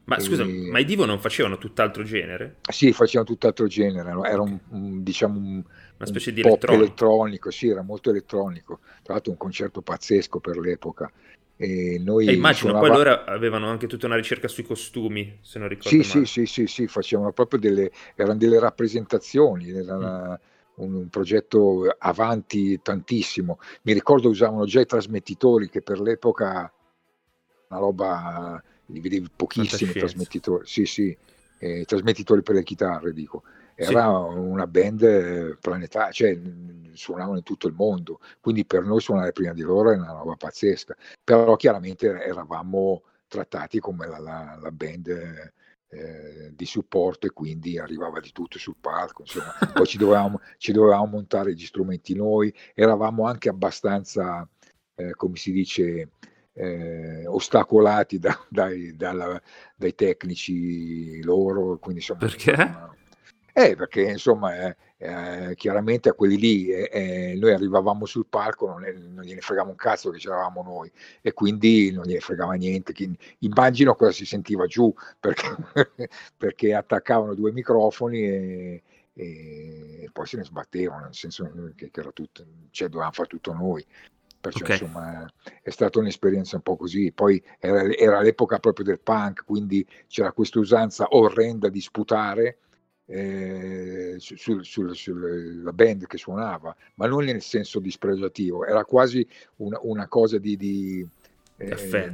[0.05, 2.59] Ma scusa, ma i Divo non facevano tutt'altro genere?
[2.71, 5.55] Sì, facevano tutt'altro genere, era un, un diciamo un,
[5.97, 6.85] una specie un di elettronico.
[6.85, 8.79] elettronico, sì, era molto elettronico.
[9.03, 11.11] Tra l'altro un concerto pazzesco per l'epoca.
[11.57, 12.87] E, noi e immagino suonava...
[12.87, 16.27] poi loro avevano anche tutta una ricerca sui costumi, se non ricordo sì, male.
[16.27, 20.35] Sì, sì, sì, sì, facevano proprio delle, erano delle rappresentazioni, era mm
[20.77, 23.59] un, un, progetto avanti tantissimo.
[23.83, 26.73] Mi ricordo usavano già i trasmettitori che per l'epoca
[27.69, 30.67] una roba li vedevi pochissimi trasmettitori.
[30.67, 31.17] Sì, sì,
[31.59, 33.43] eh, trasmettitori per le chitarre, dico.
[33.75, 34.39] Era sì.
[34.39, 36.41] una band planetaria, cioè
[36.93, 40.35] suonavano in tutto il mondo, quindi per noi suonare prima di loro era una roba
[40.35, 40.97] pazzesca.
[41.23, 45.53] Però chiaramente eravamo trattati come la, la, la band
[45.89, 50.73] eh, di supporto e quindi arrivava di tutto sul palco, insomma, poi ci dovevamo, ci
[50.73, 54.49] dovevamo, montare gli strumenti noi, eravamo anche abbastanza,
[54.95, 56.11] eh, come si dice,
[56.53, 59.41] eh, ostacolati da, dai, dalla,
[59.77, 62.21] dai, tecnici loro, quindi insomma...
[62.21, 62.51] Perché?
[62.51, 62.96] Insomma,
[63.59, 68.67] eh, perché insomma eh, eh, chiaramente a quelli lì eh, eh, noi arrivavamo sul palco,
[68.67, 68.83] non,
[69.15, 70.93] non, gliene fregava un cazzo che c'eravamo noi
[71.23, 72.93] e quindi non gliene fregava niente.
[72.93, 75.57] Chi, immagino cosa si sentiva giù perché,
[76.37, 78.83] perché attaccavano due microfoni e,
[79.15, 83.55] e, poi se ne sbattevano, nel senso che, che era tutto, cioè dovevamo fare tutto
[83.55, 83.83] noi.
[84.39, 84.79] Perciò okay.
[84.79, 87.11] insomma è stata un'esperienza un po' così.
[87.11, 92.59] Poi era, era l'epoca proprio del punk, quindi c'era questa usanza orrenda di sputare
[93.07, 95.13] eh, sulla su, su,
[95.73, 100.57] band che suonava, ma non nel senso dispregiativo, era quasi una, una cosa di...
[100.57, 101.07] di
[101.59, 102.13] eh,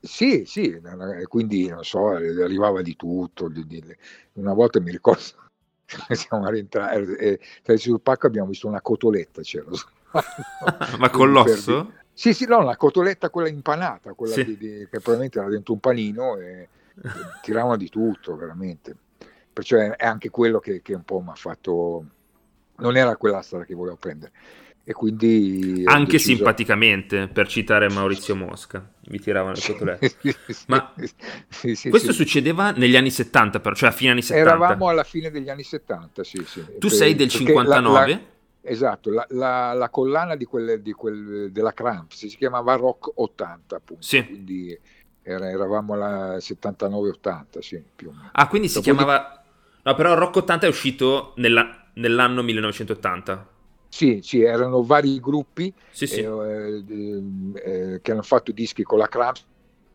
[0.00, 0.80] sì, sì,
[1.26, 3.48] quindi non so, arrivava di tutto.
[3.48, 3.82] Di, di,
[4.34, 5.20] una volta mi ricordo
[6.14, 9.68] siamo rientrati e eh, sul pacco abbiamo visto una cotoletta c'era
[10.98, 11.92] ma con l'osso?
[12.12, 14.44] Sì, sì, no, la cotoletta quella impanata, quella sì.
[14.44, 16.68] di, di, che probabilmente era dentro un panino e,
[17.02, 17.08] e
[17.42, 18.94] tiravano di tutto, veramente.
[19.54, 22.04] Perciò è, è anche quello che, che un po' mi ha fatto...
[22.76, 24.32] Non era quella strada che volevo prendere.
[24.84, 25.82] E quindi...
[25.86, 26.34] Anche deciso...
[26.34, 30.36] simpaticamente, per citare Maurizio Mosca, vi tiravano le cotolette.
[30.68, 30.92] Ma
[31.48, 34.50] sì, sì, questo succedeva negli anni 70, però, cioè a fine anni 70.
[34.50, 36.62] Eravamo alla fine degli anni 70, sì, sì.
[36.78, 37.92] Tu per, sei del 59?
[37.92, 38.32] La, la
[38.66, 43.76] Esatto, la, la, la collana di quelle, di quel, della Cramps si chiamava Rock 80,
[43.76, 44.02] appunto.
[44.02, 44.24] Sì.
[44.24, 44.78] Quindi
[45.20, 48.30] era, eravamo alla 79-80, sì, più o meno.
[48.32, 49.43] Ah, quindi si Dopo chiamava...
[49.84, 53.48] No, però Rock 80 è uscito nella, nell'anno 1980.
[53.88, 56.20] Sì, sì, erano vari gruppi sì, sì.
[56.20, 56.82] Eh,
[57.54, 59.44] eh, che hanno fatto dischi con la Cramps,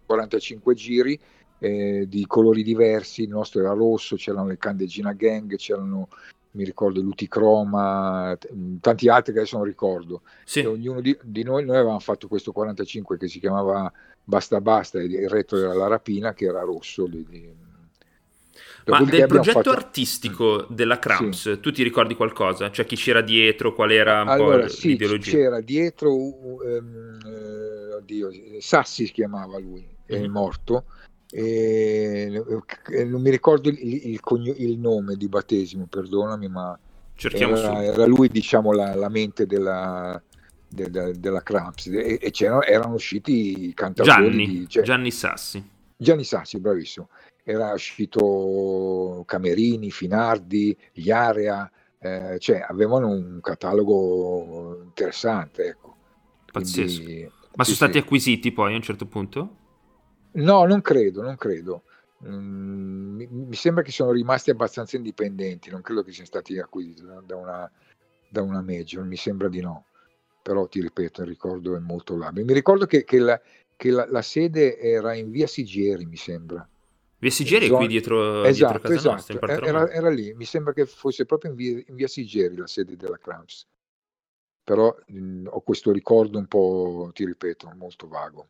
[0.05, 1.19] 45 giri,
[1.57, 6.07] eh, di colori diversi, il nostro era rosso, c'erano le Candegina Gang, c'erano
[6.51, 8.37] mi ricordo Luticroma,
[8.79, 10.21] tanti altri che adesso non ricordo.
[10.45, 10.61] Sì.
[10.61, 13.91] E ognuno di, di, noi, noi avevamo fatto questo 45 che si chiamava
[14.23, 17.05] Basta Basta e il retro era La Rapina che era rosso.
[17.05, 17.53] Di, di...
[18.89, 19.69] Ma del progetto fatto...
[19.71, 21.59] artistico della Cramps, sì.
[21.59, 22.71] tu ti ricordi qualcosa?
[22.71, 25.31] Cioè chi c'era dietro, qual era un allora, po' sì, l'ideologia?
[25.31, 27.17] c'era dietro, um,
[27.95, 30.23] oddio, Sassi si chiamava lui, mm-hmm.
[30.23, 30.31] è mhm.
[30.31, 30.83] morto,
[31.31, 32.43] e,
[33.05, 34.19] non mi ricordo il, il,
[34.57, 36.77] il, nome di battesimo, perdonami, ma
[37.15, 40.19] era, era, lui diciamo la, la mente della,
[40.67, 42.31] de, de, della Cramps e, e
[42.65, 45.63] erano usciti i cantatori Gianni, di, cioè, Gianni Sassi.
[45.95, 47.09] Gianni Sassi, bravissimo.
[47.43, 55.67] Era uscito Camerini, Finardi, gli Area, eh, cioè avevano un catalogo interessante.
[55.67, 55.95] Ecco.
[56.51, 57.03] Pazzesco.
[57.03, 57.97] Quindi, Ma sono stati sì.
[57.99, 59.55] acquisiti poi a un certo punto?
[60.31, 61.83] No, non credo, non credo.
[62.25, 67.03] Mm, mi, mi, sembra che sono rimasti abbastanza indipendenti, non credo che siano stati acquisiti
[67.03, 67.71] da, una,
[68.27, 69.85] da una major, mi sembra di no.
[70.41, 72.45] Però ti ripeto, il ricordo è molto labile.
[72.45, 73.39] Mi ricordo che, che, la,
[73.75, 76.67] che la, la, sede era in via Sigieri, mi sembra.
[77.19, 79.33] Via Sigieri è qui dietro, esatto, dietro esatto.
[79.33, 82.65] Nostra, era, era, lì, mi sembra che fosse proprio in via, in via Sigieri la
[82.65, 83.67] sede della Cramps.
[84.63, 88.49] Però mh, ho questo ricordo un po', ti ripeto, molto vago.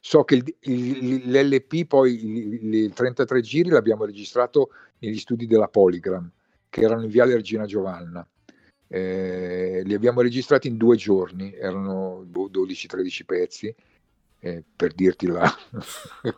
[0.00, 6.28] So che il, il, l'LP, poi i 33 giri, l'abbiamo registrato negli studi della Polygram,
[6.70, 8.26] che erano in Viale Regina Giovanna.
[8.88, 13.74] Eh, li abbiamo registrati in due giorni, erano 12-13 pezzi,
[14.44, 15.42] eh, per dirti la,
[16.22, 16.32] la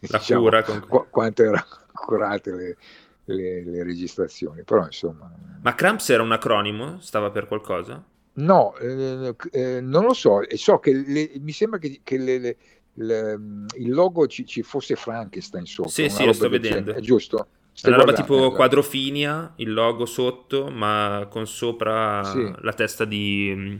[0.00, 0.84] diciamo, cura con...
[0.86, 2.76] qu- quanto erano curate le,
[3.24, 4.64] le, le, registrazioni.
[4.64, 5.32] Però insomma...
[5.62, 6.98] Ma Cramps era un acronimo?
[7.00, 8.04] Stava per qualcosa?
[8.32, 12.56] No, eh, eh non lo so, so che le, mi sembra che, che le,
[12.94, 15.90] il, il logo ci, ci, fosse Frankenstein sopra.
[15.90, 16.94] Sì, sì, lo sto vedendo.
[16.94, 17.46] È giusto?
[17.72, 22.52] Stai una roba tipo quadrofinia, il logo sotto, ma con sopra sì.
[22.58, 23.78] la testa di,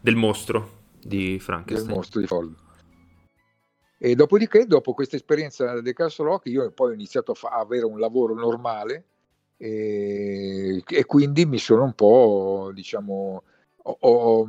[0.00, 1.88] del mostro di Frankenstein.
[1.88, 2.64] Del mostro di Fold.
[3.98, 7.86] E dopodiché, dopo questa esperienza del Castle Rock, io poi ho iniziato a, fa- avere
[7.86, 9.04] un lavoro normale
[9.56, 13.42] e, e, quindi mi sono un po', diciamo,
[13.82, 14.48] ho, ho,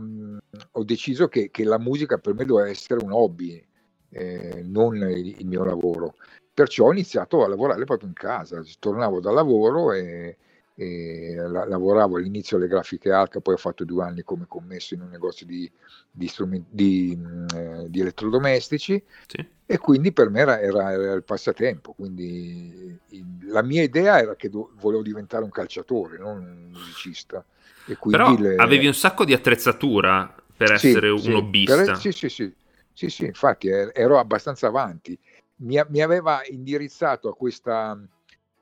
[0.71, 3.65] ho deciso che, che, la musica per me doveva essere un hobby,
[4.09, 6.15] eh, non il, il, mio lavoro.
[6.53, 10.37] Perciò ho iniziato a lavorare proprio in casa, tornavo dal lavoro e
[10.77, 15.09] la, lavoravo all'inizio alle grafiche Alca, poi ho fatto due anni come commesso in un
[15.09, 15.69] negozio di,
[16.11, 16.31] di,
[16.69, 19.47] di, mm, eh, di elettrodomestici sì.
[19.65, 21.93] e quindi per me era, era, era il passatempo.
[21.93, 27.43] Quindi il, la mia idea era che do, volevo diventare un calciatore, non un musicista.
[27.85, 28.55] Però le...
[28.55, 31.83] avevi un sacco di attrezzatura per essere sì, un sì, hobbista.
[31.83, 32.53] Per, sì, sì, sì.
[32.93, 35.17] Sì, sì, infatti ero abbastanza avanti.
[35.57, 37.95] Mi, mi aveva indirizzato a questa,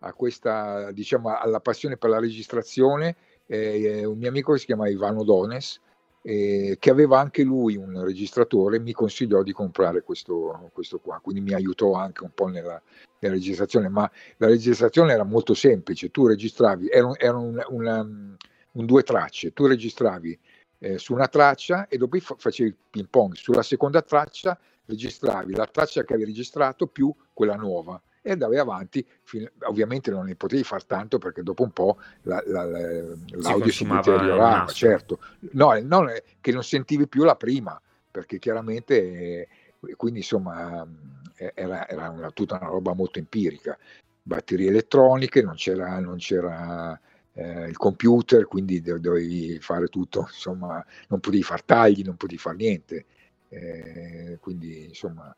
[0.06, 3.16] a questa, diciamo, alla passione per la registrazione
[3.48, 5.80] eh, un mio amico che si chiama Ivano Dones,
[6.22, 11.42] eh, che aveva anche lui un registratore, mi consigliò di comprare questo, questo qua, quindi
[11.42, 12.82] mi aiutò anche un po' nella,
[13.20, 18.86] nella, registrazione, ma la registrazione era molto semplice, tu registravi, era, era un, una, un
[18.86, 20.40] due tracce, tu registravi
[20.80, 23.34] eh, su una traccia e dopo facevi il ping pong.
[23.34, 29.06] Sulla seconda traccia registravi la traccia che avevi registrato più quella nuova e andavi avanti.
[29.22, 33.72] Fino, ovviamente non ne potevi fare tanto perché dopo un po' la, la, la, l'audio
[33.72, 35.20] si, si deteriorava, certo.
[35.52, 36.12] No, non,
[36.42, 39.48] che non sentivi più la prima perché chiaramente, eh,
[39.96, 40.88] quindi insomma,
[41.36, 43.78] eh, era, era una, tutta una roba molto empirica.
[44.24, 47.00] Batterie elettroniche, non c'era, non c'era
[47.34, 52.56] eh, il computer, quindi dovevi fare tutto, insomma, non potevi fare tagli, non potevi fare
[52.56, 53.06] niente.
[53.50, 55.36] Eh, quindi, insomma,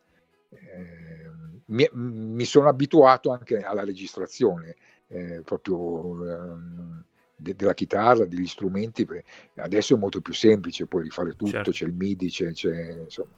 [0.49, 1.29] eh,
[1.65, 4.75] mi, mi, sono abituato anche alla registrazione.
[5.07, 7.03] eh, proprio ehm,
[7.35, 9.07] de- della chitarra, degli strumenti.
[9.55, 11.71] Adesso è molto più semplice, puoi rifare tutto, certo.
[11.71, 13.35] c'è il MIDI, c'è, c'è insomma.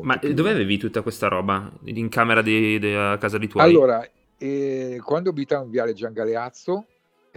[0.00, 0.32] Ma più...
[0.32, 1.70] dove avevi tutta questa roba?
[1.84, 3.64] In camera di, di, a casa di tuoi?
[3.64, 4.06] Allora,
[4.38, 6.86] eh, quando abitavo in Viale Giangaleazzo,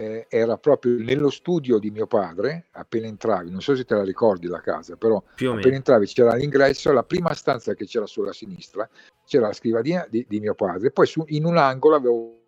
[0.00, 4.04] eh, era proprio nello studio di mio padre, appena entravi, non so se te la
[4.04, 5.20] ricordi la casa, però
[5.58, 8.88] appena entravi c'era l'ingresso, la prima stanza che c'era sulla sinistra,
[9.26, 12.40] c'era la scrivania di, di mio padre, poi su, in un angolo avevo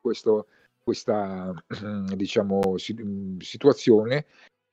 [0.00, 0.46] questo,
[0.82, 1.52] questa
[2.14, 4.24] diciamo, situazione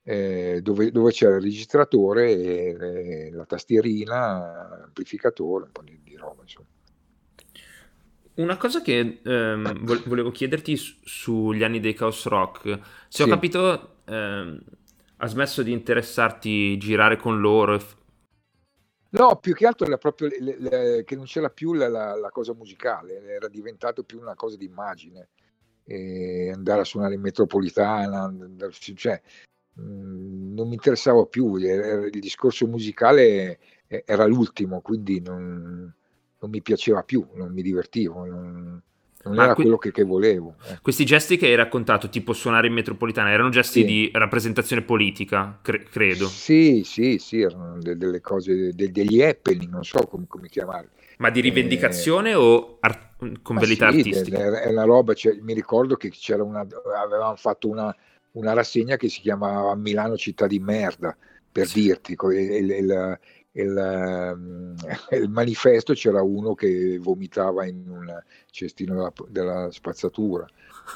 [0.04, 6.16] eh, dove, dove, c'era il registratore e, e la tastierina, amplificatore, un po' di, di
[6.16, 6.75] roba insomma.
[8.36, 14.00] Una cosa che ehm, volevo chiederti su- sugli anni dei Chaos Rock, se ho capito,
[14.06, 14.62] ehm,
[15.18, 17.80] ha smesso di interessarti girare con loro?
[17.80, 17.96] F-
[19.12, 22.30] No, più che altro era proprio le- le- che non c'era più la, la- la
[22.30, 25.30] cosa musicale, era diventato più una cosa di immagine.
[25.88, 29.22] Andare a suonare in metropolitana, andare- cioè,
[29.76, 35.94] mh, non mi interessava più, il discorso musicale era l'ultimo, quindi non,
[36.46, 38.82] non mi piaceva più, non mi divertivo, non,
[39.24, 40.56] non era que- quello che, che volevo.
[40.70, 40.78] Eh.
[40.82, 43.86] Questi gesti che hai raccontato, tipo suonare in metropolitana, erano gesti sì.
[43.86, 46.28] di rappresentazione politica, cre- credo.
[46.28, 50.90] Sì, sì, sì, erano de- delle cose, de- degli happening, non so come, come chiamarli.
[51.18, 54.62] Ma di rivendicazione eh, o ar- con verità sì, artistica?
[54.62, 56.68] È una roba, cioè, mi ricordo che c'era una,
[57.02, 57.96] avevamo fatto una,
[58.34, 61.18] una rassegna che si chiamava Milano città di merda,
[61.52, 61.82] per sì.
[61.82, 63.20] dirti, il, il, il,
[63.62, 64.76] ehm,
[65.12, 70.46] il, manifesto c'era uno che vomitava in un cestino della, della spazzatura.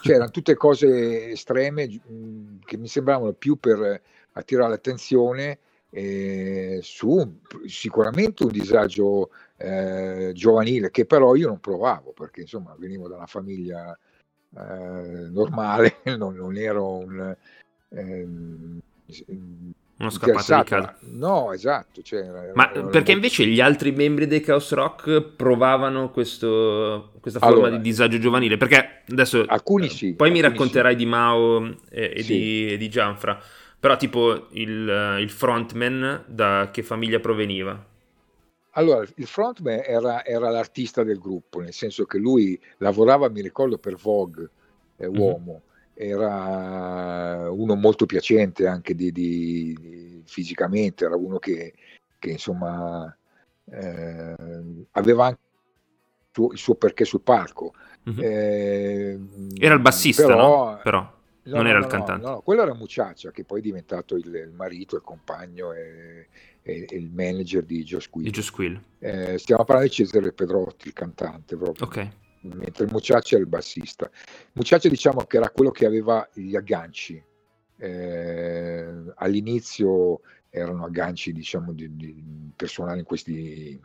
[0.01, 1.87] Cioè, erano tutte cose estreme
[2.65, 4.01] che mi sembravano più per
[4.33, 5.59] attirare l'attenzione
[5.91, 13.07] eh, su sicuramente un disagio eh, giovanile che però io non provavo perché insomma venivo
[13.07, 13.97] da una famiglia
[14.55, 17.35] eh, normale, non, non, ero un...
[19.99, 20.97] Uno scappato di casa.
[21.12, 22.01] No, esatto.
[22.01, 27.55] Cioè, Ma era perché invece gli altri membri dei Chaos Rock provavano questo, questa forma
[27.55, 28.55] allora, di disagio giovanile?
[28.55, 30.97] Perché adesso alcuni eh, sì, poi alcuni mi racconterai sì.
[30.97, 32.33] di Mao e, e, sì.
[32.33, 33.41] di, e, di, Gianfra,
[33.77, 37.85] però tipo il, il, frontman da che famiglia proveniva?
[38.71, 43.77] Allora, il frontman era, era, l'artista del gruppo, nel senso che lui lavorava, mi ricordo,
[43.77, 44.49] per Vogue,
[44.95, 45.19] eh, mhm.
[45.19, 45.51] uomo.
[45.51, 45.67] Mm-hmm
[46.01, 51.73] era uno molto piacente anche di, di, di fisicamente, era uno che,
[52.17, 53.13] che insomma
[53.65, 54.35] eh,
[54.91, 57.73] aveva anche il suo, il suo, perché sul palco.
[58.09, 58.19] Mm-hmm.
[58.21, 59.19] Eh,
[59.57, 60.79] era il bassista, però, no?
[60.81, 61.12] però no,
[61.43, 62.25] non no, era il cantante.
[62.25, 66.29] No, quello era Muciaccia, che poi è diventato il, il marito, il compagno e,
[66.62, 68.23] e, e, il manager di Joe Squill.
[68.23, 68.81] Di Joe Squill.
[68.99, 71.85] Eh, stiamo parlando di Cesare Pedrotti, il cantante proprio.
[71.85, 72.09] Ok
[72.41, 74.10] mentre Mucciaccia era il bassista.
[74.54, 77.21] Mucciaccia diciamo che era quello che aveva gli agganci.
[77.78, 83.80] Eh, all'inizio erano agganci diciamo di, di personali in questi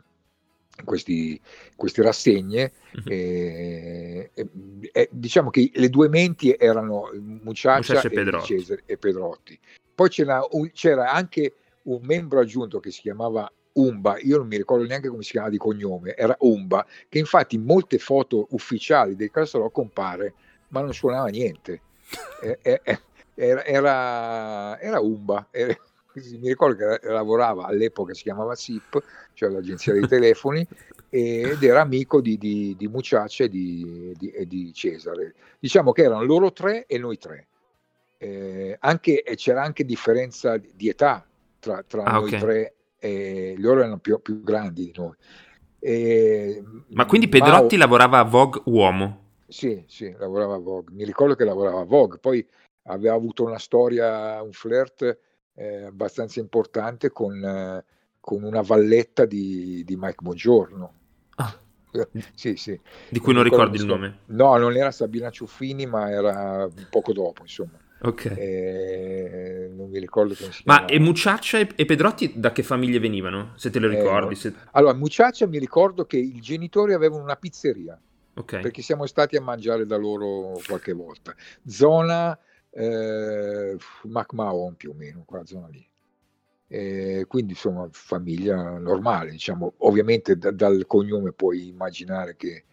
[0.83, 1.39] questi,
[1.75, 3.07] queste rassegne mm-hmm.
[3.07, 4.49] e, e,
[4.91, 8.65] e, diciamo che le due menti erano Mucciaccia e, Pedrotti.
[8.85, 9.59] e Pedrotti.
[9.93, 14.57] Poi c'era, un, c'era anche un membro aggiunto che si chiamava Umba, io non mi
[14.57, 19.15] ricordo neanche come si chiama di cognome, era Umba, che infatti in molte foto ufficiali
[19.15, 20.33] del Castellò compare,
[20.69, 21.81] ma non suonava niente.
[23.37, 25.75] Era, era, era Umba, era,
[26.13, 30.65] mi ricordo che lavorava all'epoca, si chiamava SIP, cioè l'agenzia dei telefoni,
[31.09, 35.33] ed era amico di, di, di Mucciaccia e di, di, di, Cesare.
[35.59, 37.47] Diciamo che erano loro tre e noi tre.
[38.17, 41.25] Eh, anche, c'era anche differenza di età
[41.59, 42.39] tra, tra ah, noi okay.
[42.39, 42.74] tre
[43.05, 45.13] e loro erano più, più grandi di noi.
[45.79, 49.23] E, Ma quindi Pedrotti Mao, lavorava a Vogue uomo?
[49.47, 50.95] Sì, sì, lavorava a Vogue.
[50.95, 52.45] Mi ricordo che lavorava a Vogue, poi
[52.83, 55.19] aveva avuto una storia, un flirt
[55.53, 57.85] eh, abbastanza importante con, eh,
[58.19, 60.93] con, una valletta di, di Mike Buongiorno.
[61.35, 61.59] Ah.
[62.33, 62.79] sì, sì.
[63.09, 64.19] Di cui non, non ricordi il nome?
[64.25, 67.77] No, non era Sabina Ciuffini, ma era poco dopo, insomma.
[68.05, 68.25] Ok.
[68.37, 73.53] Eh, non mi ricordo come si Ma e Mucciaccia e Pedrotti da che famiglie venivano?
[73.55, 74.33] Se te lo eh, ricordi?
[74.33, 74.53] Eh, se...
[74.71, 77.99] Allora, Mucciaccia mi ricordo che i genitori avevano una pizzeria.
[78.37, 78.61] Okay.
[78.61, 81.33] Perché siamo stati a mangiare da loro qualche volta.
[81.65, 82.37] Zona
[82.69, 85.87] eh, McMahon più o meno, quella zona lì.
[86.67, 89.73] Eh, quindi insomma famiglia normale, diciamo.
[89.77, 92.65] Ovviamente da, dal cognome puoi immaginare che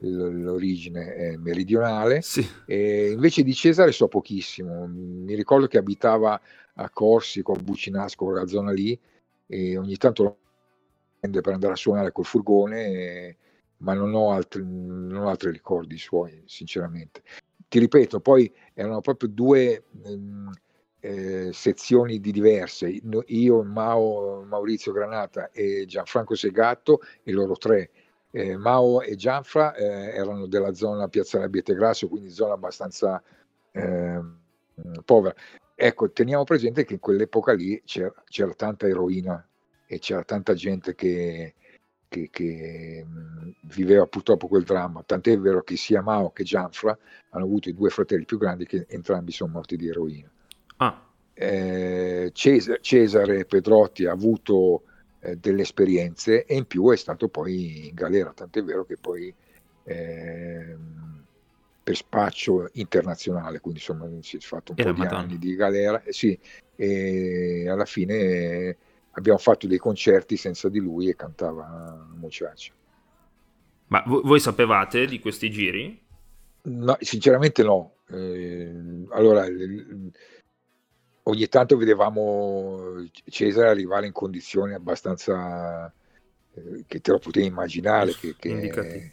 [0.00, 2.22] l'origine è meridionale.
[2.22, 2.46] Sì.
[2.66, 4.86] E invece di Cesare so pochissimo.
[4.86, 6.40] Mi ricordo che abitava
[6.74, 8.98] a Corsico, a Bucinasco, quella zona lì,
[9.46, 10.38] e ogni tanto lo
[11.18, 13.36] prende per andare a suonare col furgone, e,
[13.78, 17.22] ma non ho, altri, non ho altri ricordi suoi, sinceramente.
[17.68, 20.50] ti ripeto, poi erano proprio due ehm,
[21.00, 27.90] eh, sezioni di diverse, io, Mao, Maurizio Granata e Gianfranco Segatto e loro tre.
[28.30, 33.22] Eh, Mao e Gianfra eh, erano della zona Piazzale Abbiete Grasso, quindi zona abbastanza
[33.72, 34.36] ehm,
[35.04, 35.34] povera.
[35.74, 39.46] Ecco, teniamo presente che in quell'epoca lì c'era, c'era tanta eroina
[39.86, 41.54] e c'era tanta gente che,
[42.08, 45.02] che, che mh, viveva purtroppo quel dramma.
[45.04, 46.98] Tant'è vero che sia Mao che Gianfra
[47.30, 50.30] hanno avuto i due fratelli più grandi che entrambi sono morti di eroina.
[50.78, 51.06] Ah.
[51.32, 54.82] Eh, Cesare, Cesare, Pedrotti ha avuto
[55.20, 59.34] eh, delle esperienze e in più è stato poi in galera, tant'è vero che poi
[59.84, 60.76] eh,
[61.82, 66.02] per spaccio internazionale, quindi insomma si è fatto un Era po' di anni di galera,
[66.02, 66.38] eh, sì,
[66.76, 68.76] e alla fine
[69.12, 72.72] abbiamo fatto dei concerti senza di lui e cantava Muchacha.
[73.86, 76.06] Ma vo- voi sapevate di questi giri?
[76.64, 77.94] No, sinceramente no.
[78.10, 80.10] Eh, allora, l-
[81.28, 85.92] ogni tanto vedevamo Cesare arrivare in condizioni abbastanza
[86.54, 88.14] eh, che te lo potevi immaginare.
[88.14, 89.12] Che, che-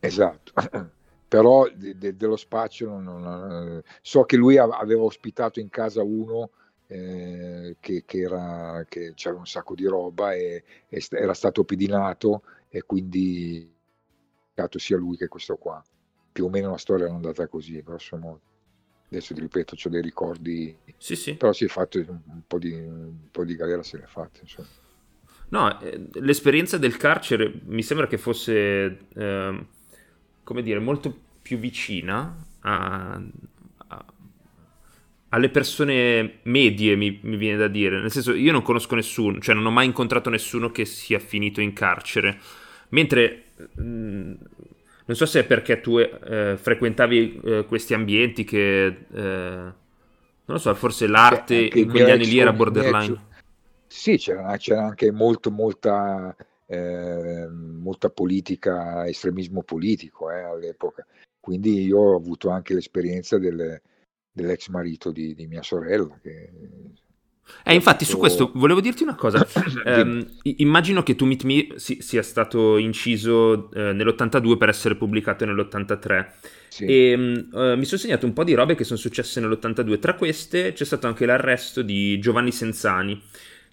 [0.00, 0.52] esatto.
[1.28, 6.02] Però de- de- dello spaccio non- non- so che lui av- aveva ospitato in casa
[6.02, 6.50] uno
[6.88, 12.42] eh, che, che era, che c'era un sacco di roba e, e era stato pedinato
[12.68, 13.70] e quindi
[14.76, 15.82] sia lui che questo qua
[16.32, 18.40] più o meno la storia era andata così, grosso modo.
[19.12, 21.34] Adesso ti ripeto, ho dei ricordi, Sì, sì.
[21.34, 24.40] però si è fatto un, po' di, un po' di galera, se l'è fatta.
[24.40, 24.68] Insomma.
[25.50, 29.66] No, eh, l'esperienza del carcere mi sembra che fosse, ehm,
[30.42, 33.20] come dire, molto più vicina a-
[33.88, 34.04] a-
[35.30, 38.00] alle persone medie, mi, mi viene da dire.
[38.00, 41.60] Nel senso, io non conosco nessuno, cioè non ho mai incontrato nessuno che sia finito
[41.62, 42.38] in carcere.
[42.90, 43.44] Mentre,
[43.76, 44.32] mh,
[45.04, 49.72] non so se è perché tu eh, frequentavi eh, questi ambienti che, eh,
[50.44, 53.30] non lo so, forse l'arte in quegli anni lì era borderline.
[53.86, 56.34] Sì, c'era, c'era anche molto, molta,
[56.66, 61.06] eh, molta politica, estremismo politico eh, all'epoca.
[61.38, 63.80] Quindi io ho avuto anche l'esperienza del-
[64.32, 66.18] dell'ex marito di, di mia sorella.
[66.22, 66.50] Che,
[67.64, 69.46] Eh, infatti, su questo volevo dirti una cosa.
[69.84, 74.96] Ehm, i- immagino che To Meet Me si- sia stato inciso eh, nell'82 per essere
[74.96, 76.26] pubblicato nell'83.
[76.68, 76.84] sì.
[76.86, 79.98] E mh, eh, mi sono segnato un po' di robe che sono successe nell'82.
[79.98, 83.20] Tra queste c'è stato anche l'arresto di Giovanni Senzani,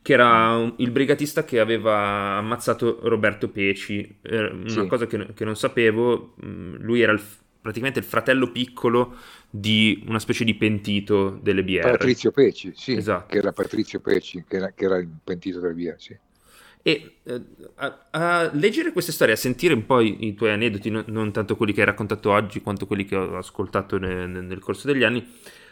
[0.01, 4.17] che era un- il brigatista che aveva ammazzato Roberto Peci.
[4.21, 4.87] Eh, una Sì.
[4.87, 7.21] cosa che, che non sapevo, mh, lui era il
[7.61, 9.15] praticamente il fratello piccolo
[9.49, 11.81] di una specie di pentito delle BR.
[11.81, 13.27] Patrizio Peci, sì, Esatto.
[13.27, 16.15] che era Patrizio Peci, che era, che era il pentito del via, sì.
[16.81, 17.41] E eh,
[17.75, 21.31] a, a leggere queste storie, a sentire un po' i, i tuoi aneddoti, non, non
[21.31, 24.87] tanto quelli che hai raccontato oggi, quanto quelli che ho ascoltato ne- ne- nel corso
[24.87, 25.25] degli anni,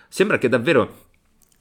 [0.10, 1.06] sembra che davvero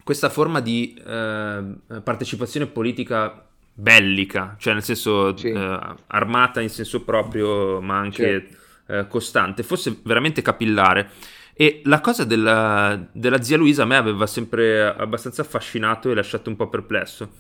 [0.03, 1.63] questa forma di eh,
[2.03, 5.49] partecipazione politica bellica, cioè nel senso Sì.
[5.49, 8.49] eh, armata in senso proprio, ma anche
[8.89, 11.11] eh, costante, fosse veramente capillare.
[11.59, 16.51] E la cosa della, della zia Luisa a me aveva sempre abbastanza affascinato e lasciato
[16.51, 17.31] un po' perplesso.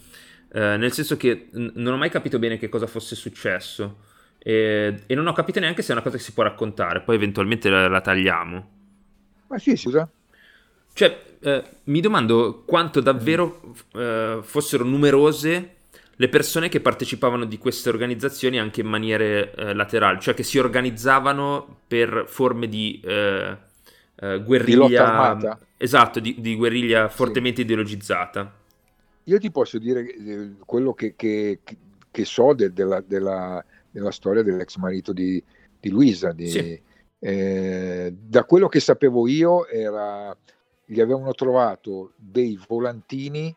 [0.51, 3.99] Eh, nel senso che n- non ho mai capito bene che cosa fosse successo
[4.39, 7.17] e, e non ho capito neanche se è una cosa che si può raccontare, poi
[7.17, 8.71] eventualmente la, la tagliamo.
[9.49, 10.09] Ma sì, scusa.
[10.95, 15.75] Cioè, eh, mi domando quanto davvero eh, fossero numerose
[16.17, 20.57] le persone che partecipavano di queste organizzazioni anche in maniere eh, laterali, cioè che si
[20.59, 23.66] organizzavano per forme di eh,
[24.17, 25.35] eh, guerriglia.
[25.35, 25.49] Di?
[25.79, 28.53] Esatto, di, di guerriglia fortemente ideologizzata.
[29.25, 31.59] Io ti posso dire eh, quello che, che-
[32.11, 35.43] che- so de- della, della- della storia dell'ex marito di,
[35.81, 36.33] di Luisa.
[36.33, 36.81] di- Sì.
[37.19, 40.35] eh, da quello che sapevo io, era,
[40.85, 43.55] gli avevano trovato dei volantini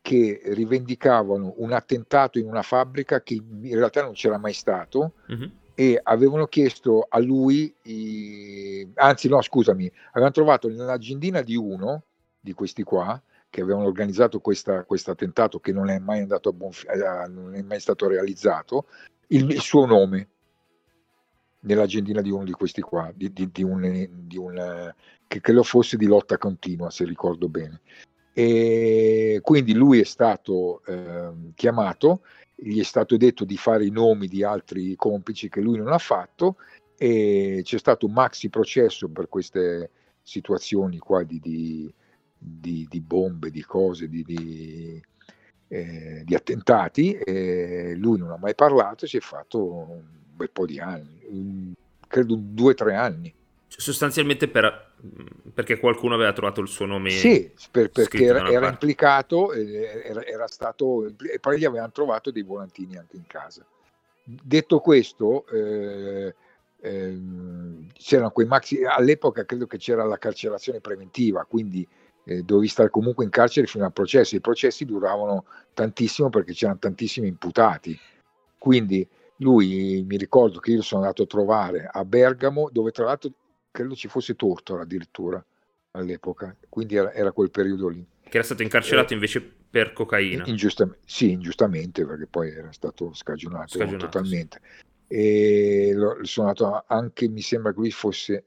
[0.00, 5.50] che rivendicavano un attentato in una fabbrica che in realtà non c'era mai stato Mhm.
[5.78, 12.02] E avevano chiesto a lui, i- anzi no scusami, avevano trovato nell'agendina di uno
[12.40, 16.72] di questi qua che avevano organizzato questo attentato che non è mai andato a buon
[16.72, 18.86] fi- eh, non è mai stato realizzato,
[19.28, 20.28] il, il suo nome
[21.60, 24.94] nell'agendina di uno di questi qua, di, di- di un, di un, eh,
[25.28, 27.82] che credo fosse di lotta continua, se ricordo bene.
[28.32, 32.22] E quindi lui è stato ehm, chiamato,
[32.60, 35.98] gli è stato detto di fare i nomi di altri complici che lui non ha
[35.98, 36.56] fatto
[36.96, 39.90] e c'è stato un maxi processo per queste
[40.22, 41.94] situazioni qua di, di-
[42.36, 45.00] di- di bombe, di cose, di,
[45.68, 50.02] eh, attentati e lui non ha mai parlato e si è fatto un
[50.34, 51.74] bel po' di anni,
[52.08, 53.32] credo due o tre anni
[53.68, 54.94] Sostanzialmente per,
[55.52, 57.10] perché qualcuno aveva trovato il suo nome.
[57.10, 62.42] Sì, per, perché era, era implicato, era, era, stato, e poi gli avevano trovato dei
[62.42, 63.64] volantini anche in casa.
[64.24, 66.34] Detto questo, eh,
[66.80, 67.18] eh,
[67.92, 71.86] c'erano quei maxi, all'epoca credo che c'era la carcerazione preventiva, quindi
[72.24, 74.36] eh, dovevi stare comunque in carcere fino al processo.
[74.36, 75.44] I processi duravano
[75.74, 77.98] tantissimo perché c'erano tantissimi imputati.
[78.58, 79.06] Quindi
[79.36, 83.30] lui mi ricordo che io sono andato a trovare a Bergamo, dove tra l'altro
[83.78, 85.44] credo ci fosse Tortora addirittura
[85.92, 88.04] all'epoca, quindi era, era quel periodo lì.
[88.28, 90.44] Che era stato incarcerato eh, invece per cocaina.
[90.46, 94.60] Ingiustamente, sì, ingiustamente, perché poi era stato scagionato, scagionato totalmente.
[95.06, 95.14] Sì.
[95.14, 98.46] E lo, sono andato anche, mi sembra che lui fosse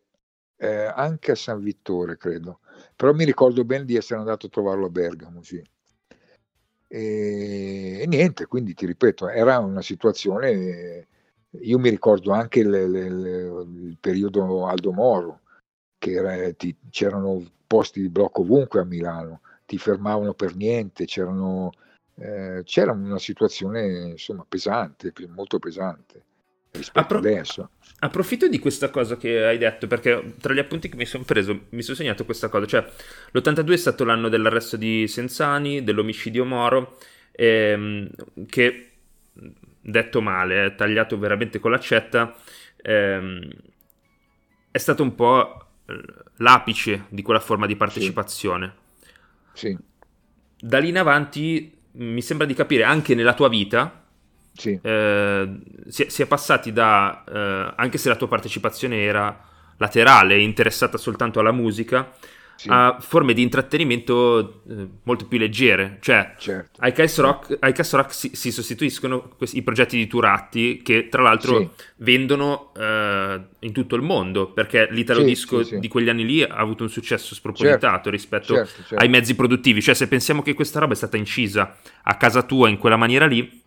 [0.58, 2.60] eh, anche a San Vittore, credo.
[2.94, 5.64] Però mi ricordo bene di essere andato a trovarlo a Bergamo, sì.
[6.88, 11.08] E, e niente, quindi ti ripeto, era una situazione
[11.60, 15.40] io mi ricordo anche il, il, il periodo Aldo Moro,
[15.98, 21.72] che era, ti, c'erano posti di blocco ovunque a Milano, ti fermavano per niente, c'erano,
[22.16, 26.24] eh, c'era una situazione insomma pesante, molto pesante
[26.94, 27.72] Appro- adesso.
[28.00, 31.66] Approfitto di questa cosa che hai detto, perché tra gli appunti che mi sono preso
[31.70, 32.86] mi sono segnato questa cosa, cioè
[33.32, 36.98] l'82 è stato l'anno dell'arresto di Senzani, dell'omicidio Moro,
[37.32, 38.10] ehm,
[38.48, 38.91] che
[39.82, 42.36] detto male, eh, tagliato veramente con l'accetta,
[42.82, 43.50] ehm,
[44.72, 45.66] è stato un po'
[46.38, 48.74] l'apice di quella forma di partecipazione.
[49.54, 49.68] Sì.
[49.68, 49.78] sì.
[50.60, 54.02] Da lì in avanti mi sembra di capire anche nella tua vita
[54.54, 54.80] sì.
[54.82, 60.40] eh, si, è, si, è, passati da, eh, anche se la tua partecipazione era laterale,
[60.40, 62.12] interessata soltanto alla musica,
[62.62, 62.68] sì.
[62.70, 65.98] a forme di intrattenimento eh, molto più leggere.
[66.00, 66.80] Cioè, certo.
[66.82, 71.10] ai Cast Rock, ai Cast Rock si, si, sostituiscono questi, i progetti di Turatti che
[71.10, 71.70] tra l'altro sì.
[71.98, 76.84] vendono eh, in tutto il mondo perché l'italo disco di quegli anni lì ha avuto
[76.84, 78.10] un successo spropositato certo.
[78.12, 78.96] rispetto certo, certo.
[78.96, 79.82] ai mezzi produttivi.
[79.82, 83.26] Cioè, se pensiamo che questa roba è stata incisa a casa tua in quella maniera
[83.26, 83.60] lì.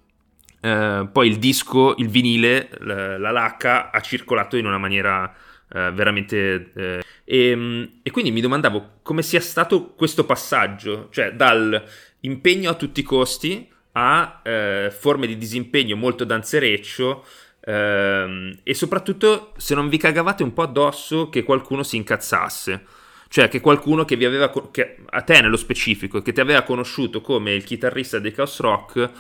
[0.64, 5.30] Uh, poi il disco, il vinile, la, la lacca ha circolato in una maniera
[5.74, 11.32] uh, veramente uh, e, mm, e, quindi mi domandavo come sia stato questo passaggio, cioè
[11.32, 11.82] dal
[12.20, 17.24] impegno a tutti i costi a eh, forme di disimpegno molto danzereccio
[17.60, 22.84] ehm, e soprattutto se non vi cagavate un po' addosso che qualcuno si incazzasse.
[23.28, 27.20] Cioè che qualcuno che vi aveva, che, a te nello specifico, che ti aveva conosciuto
[27.20, 29.10] come il chitarrista dei Chaos Rock,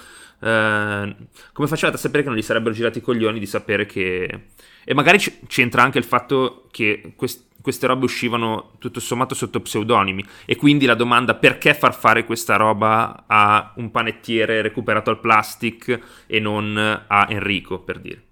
[0.44, 1.16] eh,
[1.52, 4.42] come facevate a sapere che non gli sarebbero girati i coglioni di sapere che...
[4.84, 9.62] E magari c- c'entra anche il fatto che quest- queste robe uscivano tutto sommato sotto
[9.62, 10.22] pseudonimi.
[10.44, 15.98] E quindi la domanda perché far fare questa roba a un panettiere recuperato al plastic
[16.26, 18.22] e non a Enrico per dire?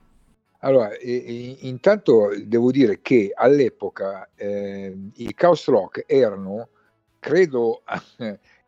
[0.58, 6.68] Allora e, intanto devo dire che all'epoca eh, i Chaos Rock erano
[7.18, 7.82] credo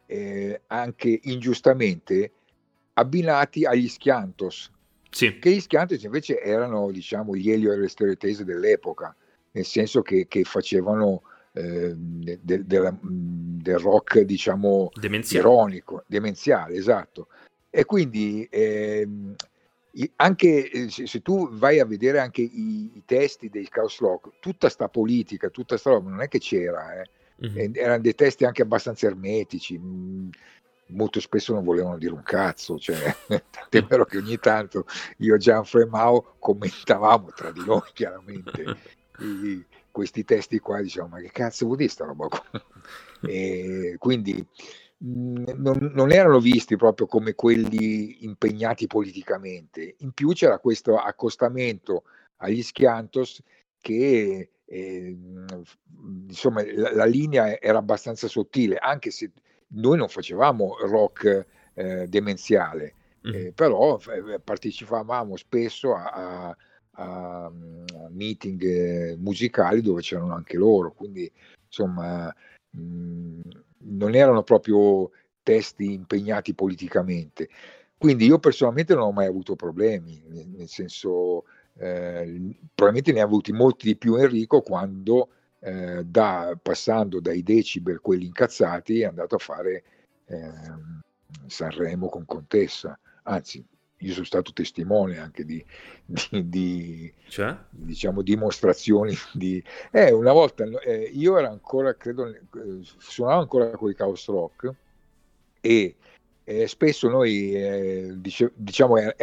[0.07, 2.32] eh, anche ingiustamente
[2.95, 4.70] abbinati agli Schiantos
[5.11, 5.38] sì.
[5.38, 9.14] che gli Schiantos invece erano diciamo gli Elio e le Stereotese dell'epoca
[9.53, 11.22] nel senso che, che facevano
[11.53, 15.47] eh, de, de la, del rock, diciamo, demenziale.
[15.47, 17.28] ironico, demenziale, esatto.
[17.70, 19.07] E quindi eh,
[20.16, 24.68] anche se, se, tu vai a vedere anche i, i, testi dei Chaos Rock, tutta
[24.68, 27.09] sta politica, tutta sta roba, non è che c'era, eh.
[27.47, 27.72] mm-hmm.
[27.74, 29.80] erano dei testi anche abbastanza ermetici,
[30.89, 32.97] molto spesso non volevano dire un cazzo, cioè,
[33.51, 34.87] tant'è vero che ogni tanto
[35.18, 38.76] io e Gianfre Mao commentavamo tra di noi chiaramente
[39.20, 42.43] i, questi testi qua, diciamo, ma che cazzo vuol dire sta roba qua?
[43.28, 44.45] e quindi
[44.99, 49.97] mh, non, non, erano visti proprio come quelli impegnati politicamente.
[49.99, 52.05] In più c'era questo accostamento
[52.39, 53.41] agli Schiantos
[53.80, 55.16] che eh,
[56.26, 59.30] insomma la, la, linea era abbastanza sottile, anche se
[59.75, 66.57] noi non facevamo rock eh, demenziale, eh, però eh, partecipavamo spesso a, a
[66.95, 67.53] a, a
[68.11, 71.31] meeting eh, musicali dove c'erano anche loro, quindi
[71.66, 72.35] insomma
[72.70, 73.41] mh, mhmm,
[73.87, 75.11] non erano proprio
[75.43, 77.49] testi impegnati politicamente.
[77.97, 81.45] Quindi io personalmente non ho mai avuto problemi, nel, nel senso
[81.79, 85.29] eh, probabilmente ne ha avuti molti di più Enrico quando
[85.64, 89.82] eh, da, passando dai decibel quelli incazzati è andato a fare
[90.26, 90.52] eh,
[91.46, 93.64] Sanremo con Contessa, anzi
[93.98, 95.64] io sono stato testimone anche di,
[96.04, 97.56] di, di cioè?
[97.70, 99.62] diciamo, dimostrazioni di...
[99.90, 102.42] Eh, una volta eh, io ero ancora, credo, eh,
[102.82, 104.70] suonavo ancora con i Chaos Rock
[105.62, 105.96] e
[106.44, 109.14] eh, spesso noi eh, dice, diciamo er-,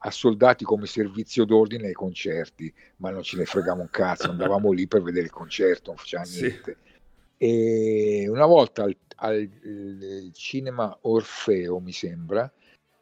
[0.00, 4.72] eravamo assoldati come servizio d'ordine ai concerti, ma non ce ne fregava un cazzo, andavamo
[4.72, 6.76] lì per vedere il concerto, non faceva niente.
[6.82, 6.88] Sì.
[7.42, 12.50] E una volta al, al, al, cinema Orfeo, mi sembra,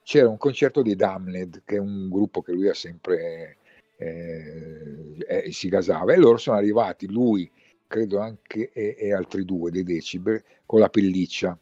[0.02, 3.56] c'era un concerto di Damned, che è un gruppo che lui ha sempre
[3.96, 7.50] eh, eh, si gasava, e loro sono arrivati, lui
[7.86, 11.58] credo anche e, e altri due dei Decibel, con la pelliccia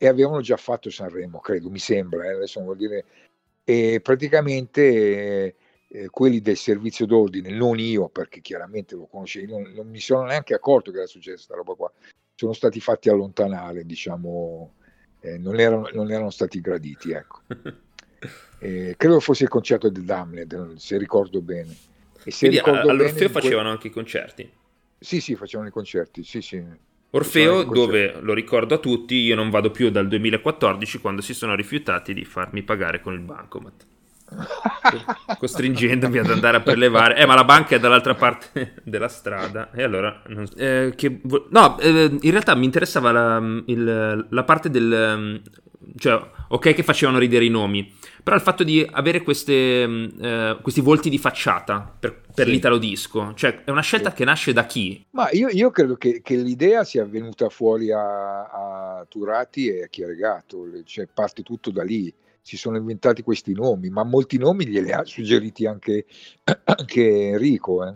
[0.00, 3.04] e avevano già fatto Sanremo, credo, mi sembra, eh, adesso non vuol dire,
[3.68, 5.54] e praticamente
[5.88, 10.24] eh, quelli del servizio d'ordine, non io perché chiaramente lo conoscevo, non, non mi sono
[10.24, 11.92] neanche accorto che era successa questa roba qua,
[12.34, 14.72] sono stati fatti allontanare, diciamo,
[15.20, 17.40] eh, non, erano, non, erano, stati graditi, ecco.
[18.60, 21.72] Eh, credo fosse il concerto di Damned, se ricordo bene.
[22.24, 23.74] E se Quindi all'Orfeo facevano que...
[23.74, 24.52] anche i concerti?
[24.98, 26.64] Sì, sì, facevano i concerti, sì, sì.
[27.10, 31.54] Orfeo, dove lo ricordo a tutti, io non vado più dal 2014 quando si sono
[31.54, 33.86] rifiutati di farmi pagare con il bancomat.
[35.38, 37.16] costringendomi ad andare a prelevare.
[37.16, 39.70] Eh, ma la banca è dall'altra parte della strada.
[39.72, 40.22] E allora.
[40.26, 40.46] Non...
[40.56, 41.20] Eh, che...
[41.50, 45.40] No, eh, in realtà mi interessava la, il, la parte del.
[45.96, 47.90] Cioè, ok, che facevano ridere i nomi,
[48.22, 52.52] però il fatto di avere queste, eh, questi volti di facciata per, per sì.
[52.52, 54.16] l'italo disco, cioè è una scelta sì.
[54.16, 55.04] che nasce da chi?
[55.10, 59.86] Ma io, io credo che, che, l'idea sia venuta fuori a, a Turati e a
[59.86, 62.12] Chieregato, cioè parte tutto da lì
[62.48, 66.06] si sono inventati questi nomi, ma molti nomi glieli ha suggeriti anche,
[66.64, 67.86] anche Enrico.
[67.86, 67.94] Eh.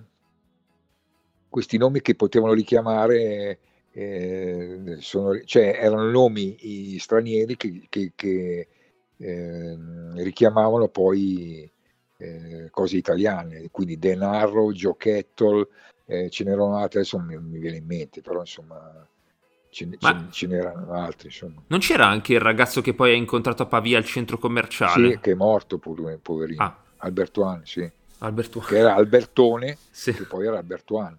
[1.48, 3.58] Questi nomi che potevano richiamare,
[3.92, 8.68] eh, sono, cioè erano nomi stranieri che, che, che
[9.22, 9.78] eh,
[10.14, 11.70] richiamavano poi
[12.16, 15.66] eh, cose italiane, quindi denaro, giochettol,
[16.06, 19.06] eh, ce n'erano altre, adesso non mi, mi viene in mente, però insomma
[19.70, 21.28] ce, ce, ce, n'erano altri.
[21.28, 21.62] Insomma.
[21.68, 25.12] Non c'era anche il ragazzo che poi ha incontrato a Pavia al centro commerciale?
[25.12, 26.62] Sì, che è morto, poverino.
[26.62, 26.76] Ah.
[26.98, 27.88] Albertuan, sì.
[28.18, 28.66] Albertuan.
[28.66, 30.12] Che era Albertone, sì.
[30.12, 31.16] che poi era Albertuan.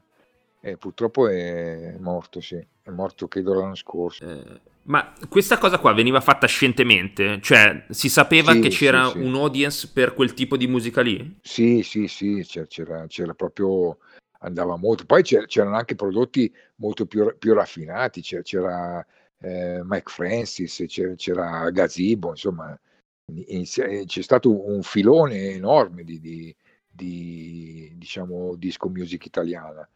[0.61, 2.55] E purtroppo è morto, sì.
[2.81, 4.23] È morto, credo, l'anno scorso.
[4.23, 7.39] Eh, ma questa cosa qua veniva fatta scientemente?
[7.41, 11.37] Cioè, si sapeva sì, che c'era sì, un audience per quel tipo di musica lì?
[11.41, 13.97] Sì, sì, sì, c'era, c'era proprio
[14.39, 15.05] andava molto.
[15.05, 19.05] Poi c'erano anche prodotti molto più, più raffinati, c'era,
[19.39, 22.77] eh, Mike Francis, c'era, c'era Gazebo, insomma,
[23.25, 26.55] c'è stato un filone enorme di, di,
[26.89, 29.87] di diciamo, disco music italiana.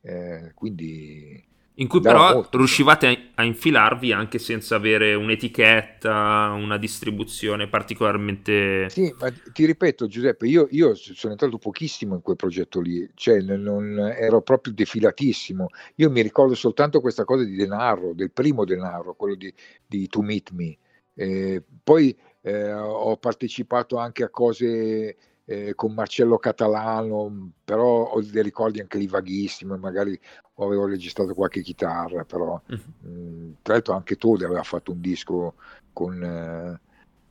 [0.00, 2.58] Eh, quindi in cui però molto.
[2.58, 8.90] riuscivate a, infilarvi anche senza avere un'etichetta, una distribuzione particolarmente...
[8.90, 13.40] Sì, ma ti ripeto Giuseppe, io, io sono entrato pochissimo in quel progetto lì, cioè
[13.40, 15.68] non, ero proprio defilatissimo.
[15.96, 19.52] Io mi ricordo soltanto questa cosa di denaro, del primo denaro, quello di,
[19.86, 20.76] di To Meet Me.
[21.14, 25.16] Eh, poi eh, ho partecipato anche a cose
[25.52, 30.18] eh, con Marcello Catalano, però ho dei ricordi anche lì vaghissimi, magari
[30.56, 33.46] avevo registrato qualche chitarra, però mm-hmm.
[33.48, 35.54] mh, tra l'altro anche Tode aveva fatto un disco
[35.92, 36.22] con...
[36.22, 36.80] Eh,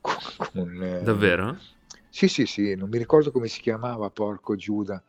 [0.00, 0.16] con,
[0.52, 1.56] con eh, Davvero?
[2.08, 5.02] Sì, sì, sì, non mi ricordo come si chiamava, porco Giuda,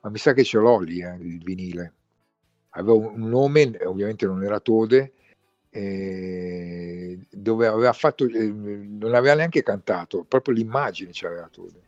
[0.00, 1.92] ma mi sa che ce l'ho lì, eh, il vinile.
[2.70, 5.12] Aveva un nome, ovviamente non era Tode,
[7.30, 11.85] dove aveva fatto, eh, non aveva neanche cantato, proprio l'immagine c'aveva Tode.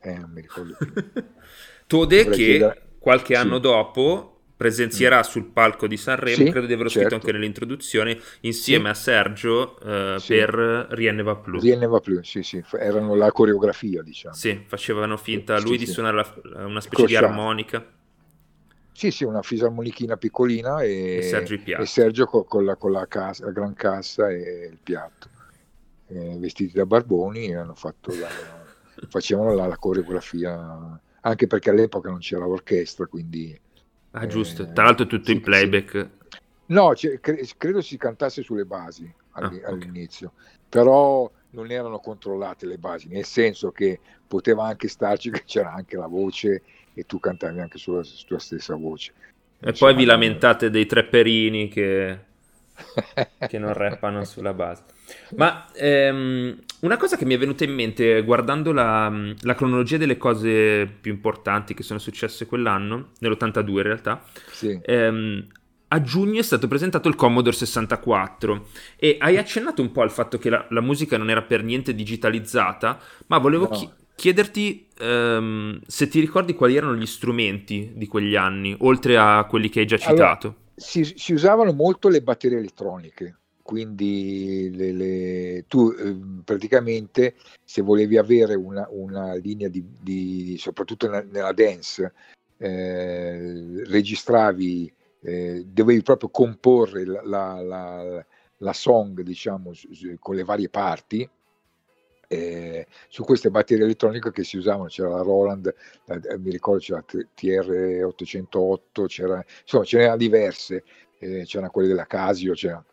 [0.00, 0.92] Eh, non mi ricordo più.
[1.86, 2.82] Tode Dovrei che chiedere...
[2.98, 3.40] qualche sì.
[3.40, 5.22] anno dopo presenzierà mm.
[5.22, 7.08] sul palco di Sanremo, sì, credo di averlo certo.
[7.08, 8.90] scritto anche nell'introduzione, insieme sì.
[8.90, 11.62] a Sergio eh, per Rien va plus.
[11.62, 14.34] Rien va plus, sì, sì, erano la coreografia, diciamo.
[14.34, 17.26] Sì, facevano finta lui di suonare la, una specie Cosciato.
[17.26, 17.86] di armonica.
[18.92, 23.06] Sì, sì, una fisarmonichina piccolina e, e Sergio, e Sergio con, con, la, con la,
[23.06, 25.28] cassa, la, gran cassa e il piatto.
[26.06, 28.28] Eh, vestiti da barboni hanno fatto la,
[29.08, 33.58] facevano la, la coreografia, anche perché all'epoca non c'era l'orchestra, quindi
[34.18, 34.62] Ah, giusto.
[34.62, 35.90] Eh, Tra l'altro è tutto sì, in playback.
[35.90, 36.38] Sì.
[36.68, 40.58] No, cre- credo si cantasse sulle basi all- ah, all'inizio, okay.
[40.68, 45.96] però non erano controllate le basi, nel senso che poteva anche starci che c'era anche
[45.96, 49.12] la voce e tu cantavi anche sulla tua stessa voce.
[49.60, 52.25] E poi vi lamentate dei trepperini che,
[53.48, 54.84] che non rappano sulla base.
[55.36, 60.16] Ma ehm, una cosa che mi è venuta in mente guardando la, la, cronologia delle
[60.16, 64.78] cose più importanti che sono successe quell'anno, nell'82 in realtà, sì.
[64.82, 65.46] ehm,
[65.88, 68.66] a giugno è stato presentato il Commodore 64
[68.96, 71.94] e hai accennato un po' al fatto che la, la musica non era per niente
[71.94, 72.98] digitalizzata,
[73.28, 73.70] ma volevo no.
[73.70, 79.44] chi- chiederti ehm, se ti ricordi quali erano gli strumenti di quegli anni, oltre a
[79.44, 80.46] quelli che hai già citato.
[80.46, 87.82] Allora, si, si usavano molto le batterie elettroniche quindi le, le, tu eh, praticamente se
[87.82, 92.12] volevi avere una, una linea di, di, soprattutto nella dance,
[92.58, 98.26] eh, registravi, eh, dovevi proprio comporre la, la, la,
[98.58, 99.72] la song, diciamo,
[100.20, 101.28] con le varie parti,
[102.28, 105.74] eh, su queste batterie elettroniche che si usavano c'era la Roland,
[106.06, 110.84] la, eh, mi ricordo c'era la TR808, c'era, insomma ce n'erano diverse,
[111.18, 112.84] eh, c'erano quelle della Casio, c'era,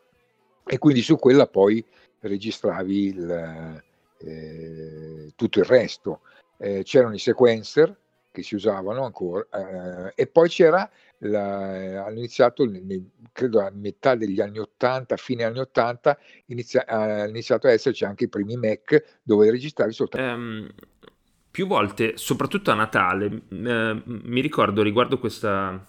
[0.65, 1.85] e quindi su quella poi
[2.19, 3.83] registravi il,
[4.19, 6.21] eh, tutto il resto.
[6.57, 7.93] Eh, c'erano i sequencer
[8.33, 12.69] che si usavano ancora eh, e poi c'era la, hanno iniziato
[13.31, 16.17] credo a metà degli anni 80 fine anni 80
[16.47, 20.69] inizia, ha iniziato ad esserci anche i primi Mac dove registravi soltanto um,
[21.49, 25.85] più volte soprattutto a Natale eh, mi ricordo riguardo questa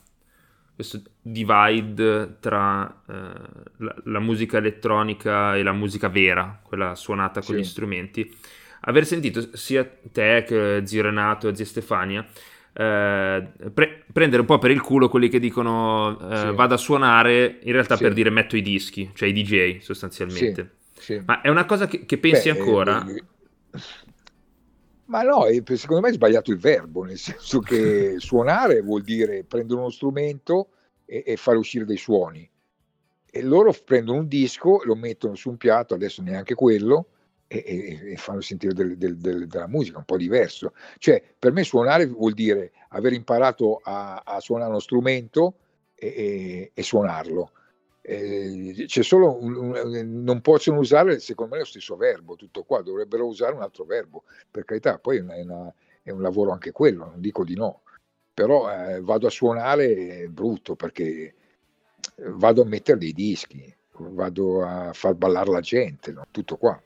[0.75, 3.13] questo divide tra eh,
[3.77, 7.61] la, la, musica elettronica e la musica vera, quella suonata con sì.
[7.61, 8.37] gli strumenti.
[8.87, 12.27] Aver sentito sia te che zio Renato e zia Stefania
[12.77, 16.51] eh, pre- prendere un po' per il culo quelli che dicono eh, sì.
[16.55, 18.03] vado a suonare, in realtà sì.
[18.03, 20.77] per dire metto i dischi, cioè i DJ sostanzialmente.
[21.25, 23.07] Ma è una cosa che, che pensi Beh, ancora?
[23.07, 23.23] Eh,
[25.07, 29.79] ma no, secondo me è sbagliato il verbo, nel senso che suonare vuol dire prendere
[29.79, 30.71] uno strumento
[31.05, 32.49] e, e fare uscire dei suoni.
[33.31, 37.09] E loro prendono un disco, lo mettono su un piatto, adesso neanche quello,
[37.63, 40.73] e, e, e fanno sentire del, del, del, della musica, un po' diverso.
[40.99, 45.55] Cioè, per me suonare vuol dire aver imparato a, a suonare uno strumento
[45.95, 47.53] e, e suonarlo.
[48.01, 52.83] Eh, c'è solo un, un, non possono usare secondo me lo stesso verbo tutto qua
[52.83, 54.25] dovrebbero usare un altro verbo.
[54.51, 57.55] Per carità poi è, una, è, una, è un lavoro anche quello non dico di
[57.55, 57.83] no.
[58.35, 61.35] Però eh, vado a suonare brutto perché
[62.17, 66.27] vado a mettere dei dischi vado a far ballare la gente no?
[66.31, 66.81] tutto qua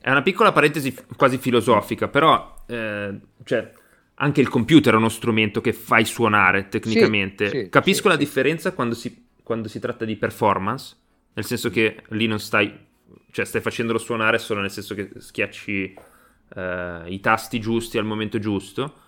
[0.00, 3.72] è una piccola parentesi quasi filosofica però eh, cioè
[4.16, 7.48] anche il computer è uno strumento che fai suonare tecnicamente.
[7.48, 10.96] Sì, sì, Capisco sì, la differenza quando si quando si tratta di performance,
[11.34, 12.72] nel senso che lì non stai,
[13.30, 15.94] cioè stai facendolo suonare solo nel senso che schiacci
[16.56, 19.02] eh, i tasti giusti al momento giusto.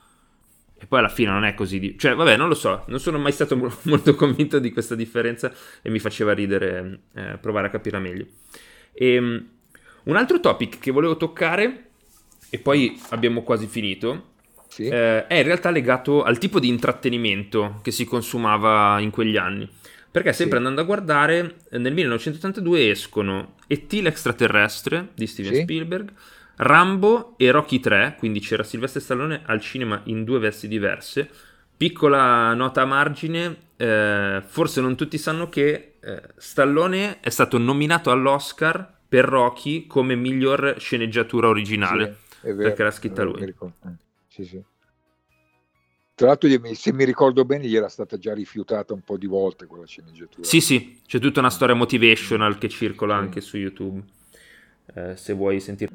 [0.78, 1.78] E poi alla fine non è così.
[1.78, 1.98] Di...
[1.98, 2.84] Cioè, vabbè, non lo so.
[2.88, 5.52] Non sono mai stato molto convinto di questa differenza
[5.82, 8.26] e mi faceva ridere eh, provare a capirla meglio.
[8.92, 9.46] E, um,
[10.04, 11.84] un altro topic che volevo toccare,
[12.50, 14.34] e poi abbiamo quasi finito,
[14.68, 14.86] sì.
[14.86, 19.68] eh, è in realtà legato al tipo di intrattenimento che si consumava in quegli anni.
[20.10, 20.64] Perché sempre sì.
[20.64, 23.92] andando a guardare, nel 1982 escono E.T.
[23.94, 25.60] l'extraterrestre di Steven sì.
[25.62, 26.12] Spielberg,
[26.57, 31.28] Rambo e Rocky 3, quindi c'era Silvestre Stallone al cinema in due vesti diverse.
[31.76, 38.11] Piccola nota a margine, eh, forse non tutti sanno che eh, Stallone è stato nominato
[38.11, 43.42] all'Oscar per Rocky come miglior sceneggiatura originale, sì, vero, perché l'ha scritta lui.
[43.42, 43.54] Eh,
[44.28, 44.62] sì, sì.
[46.14, 49.66] Tra l'altro, se mi ricordo bene, gli era stata già rifiutata un po' di volte
[49.66, 50.46] quella sceneggiatura.
[50.46, 54.02] Sì, sì, c'è tutta una storia motivational che circola anche su YouTube.
[54.94, 55.90] Eh, se vuoi sentire.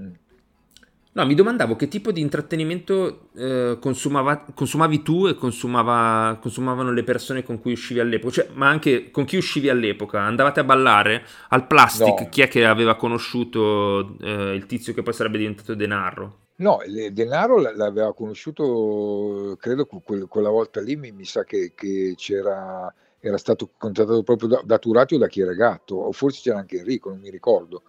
[1.13, 7.43] No, mi domandavo che tipo di intrattenimento eh, consumavi tu e consumava, consumavano le persone
[7.43, 10.21] con cui uscivi all'epoca, cioè, ma anche con chi uscivi all'epoca.
[10.21, 12.21] Andavate a ballare al plastic?
[12.21, 12.29] No.
[12.29, 16.37] Chi è che aveva conosciuto eh, il tizio che poi sarebbe diventato Denaro?
[16.61, 16.79] No,
[17.11, 23.37] denaro l'aveva conosciuto, credo quel- quella volta lì mi, mi sa che, che c'era, era
[23.37, 27.19] stato contattato proprio da, da Turati o da Chieregatto, o forse c'era anche Enrico, non
[27.19, 27.81] mi ricordo,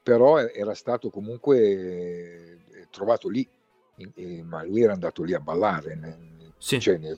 [0.00, 2.61] però era stato comunque
[2.92, 3.48] trovato lì,
[3.96, 6.78] in- ma lui era andato lì a ballare, nel, Sì.
[6.78, 7.16] cioè nel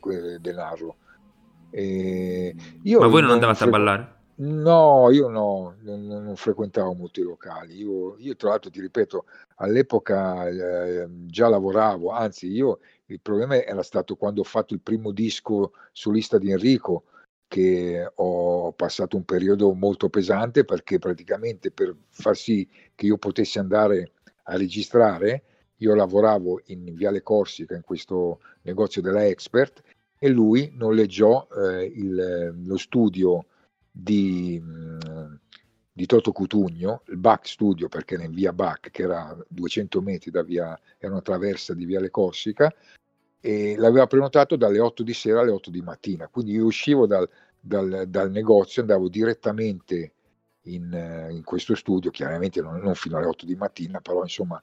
[2.83, 4.15] io Ma voi non andavate a ballare?
[4.37, 7.77] No, io no, non, non frequentavo molti locali.
[7.77, 13.83] Io, io, tra l'altro ti ripeto, all'epoca eh, già lavoravo, anzi io il problema era
[13.83, 17.05] stato quando ho fatto il primo disco solista di Enrico,
[17.47, 23.61] che ho passato un periodo molto pesante perché praticamente per far sì che io potessi
[23.61, 24.13] andare
[24.45, 25.43] a registrare,
[25.85, 29.83] io lavoravo in Viale Corsica in questo negozio della Expert
[30.19, 33.45] e lui noleggiò eh, il, lo studio
[33.91, 35.35] di, mm,
[35.93, 40.31] di Toto Cutugno, il Bach Studio, perché era in via Bach, che era 200 metri
[40.31, 42.75] da via, era una traversa di Viale Corsica,
[43.41, 46.29] e l'aveva prenotato dalle 8 di sera alle 8 di mattina.
[46.29, 47.29] Quindi io uscivo dal,
[47.61, 50.13] dal, dal negozio, andavo direttamente
[50.63, 54.61] in, in, questo studio, chiaramente non, non, fino alle 8 di mattina, però insomma,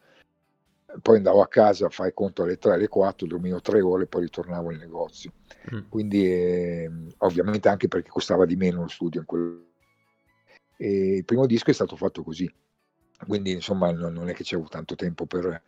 [1.01, 4.23] poi andavo a casa, fai conto alle 3, alle 4, dormivo 3 ore e poi
[4.23, 5.31] ritornavo al negozio.
[5.73, 5.89] Mm.
[5.89, 9.69] Quindi eh, ovviamente anche perché costava di meno lo studio in quel
[10.81, 12.51] e il primo disco è stato fatto così.
[13.27, 15.61] Quindi insomma non, non è che c'avevo tanto tempo per,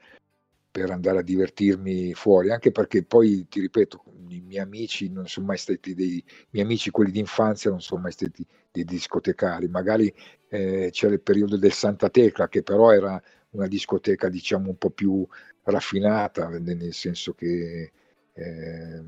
[0.72, 5.46] per andare a divertirmi fuori, anche perché poi ti ripeto, i miei amici non sono
[5.46, 9.68] mai stati dei i miei amici, quelli di infanzia, non sono mai stati dei discotecari.
[9.68, 10.12] Magari
[10.50, 13.22] eh, c'era il periodo del Santa Tecla, che però era
[13.54, 15.26] una discoteca, diciamo, un po' più
[15.64, 17.92] raffinata, nel senso che
[18.34, 19.04] eh,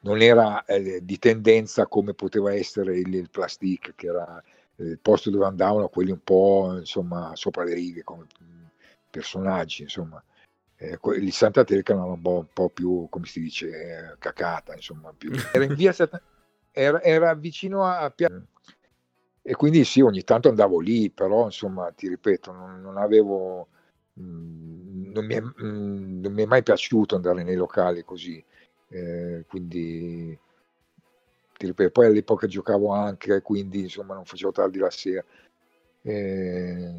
[0.00, 4.42] non era eh, di tendenza come poteva essere il, il plastic, che era
[4.76, 8.26] il posto dove andavano quelli un po' insomma sopra le righe come
[9.10, 10.22] personaggi, insomma
[10.76, 14.74] eh, il Santa Terca era un po', un po', più, come si dice, eh, cacata,
[14.74, 15.30] insomma, più.
[15.52, 15.94] Era in via
[16.70, 18.44] era, era, vicino a Piazza
[19.48, 23.68] e quindi sì, ogni tanto andavo lì, però insomma, ti ripeto, non, non avevo,
[24.20, 28.44] mm, non, mi è, mm, non, mi è, mai piaciuto andare nei locali così,
[28.88, 30.36] eh, quindi
[31.56, 35.24] ti ripeto, poi all'epoca giocavo anche, quindi insomma non facevo tardi la sera,
[36.02, 36.92] eh,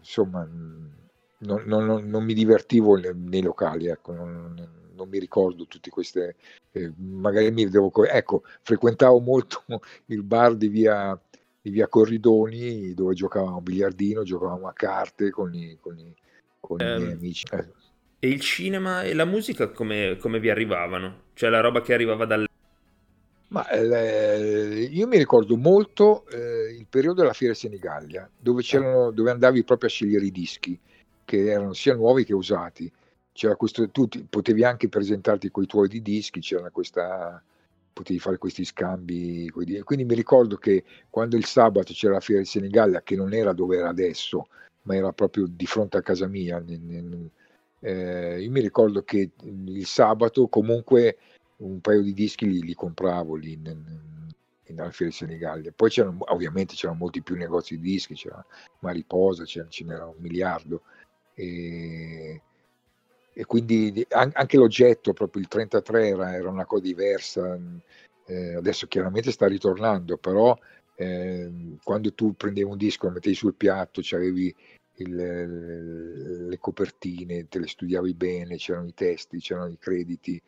[0.00, 6.34] insomma non, non, non, mi divertivo nei locali, ecco, non, non mi ricordo tutte queste,
[6.72, 9.62] eh, magari mi devo, ecco, frequentavo molto
[10.06, 11.16] il bar di via,
[11.62, 16.12] di via Corridoni dove giocavamo a biliardino, giocavamo a carte con i, con i,
[16.58, 17.46] con um, i miei ehm, amici.
[17.52, 17.66] Eh.
[18.18, 21.22] E il cinema e la musica come, come, vi arrivavano?
[21.34, 22.46] Cioè la roba che arrivava dal...
[23.48, 28.62] Ma eh, io mi ricordo molto eh, il periodo della Fiera Senigallia, dove,
[29.12, 30.78] dove andavi proprio a scegliere i dischi
[31.24, 32.90] che erano sia nuovi che usati.
[33.32, 37.42] C'era questo, tu potevi anche presentarti con i tuoi di dischi, c'era questa,
[37.92, 39.50] potevi fare questi scambi.
[39.50, 43.52] Quindi mi ricordo che quando il sabato c'era la fiera di Senigallia, che non era
[43.52, 44.48] dove era adesso,
[44.82, 46.62] ma era proprio di fronte a casa mia,
[47.84, 51.18] eh, io mi ricordo che il sabato comunque
[51.56, 53.76] un paio di dischi li, li compravo lì nel,
[54.76, 55.72] alla fiera di Senigallia.
[55.74, 58.44] Poi c'erano, ovviamente c'erano molti più negozi di dischi, c'era
[58.80, 60.82] Mariposa, ce n'era un miliardo
[61.34, 62.40] e,
[63.34, 67.58] e quindi anche l'oggetto, proprio il 33 era, era una cosa diversa,
[68.26, 70.56] eh, adesso chiaramente sta ritornando, però
[70.96, 74.54] eh, quando tu prendevi un disco, lo mettevi sul piatto, avevi
[74.94, 80.40] le copertine, te le studiavi bene, c'erano i testi, c'erano i crediti,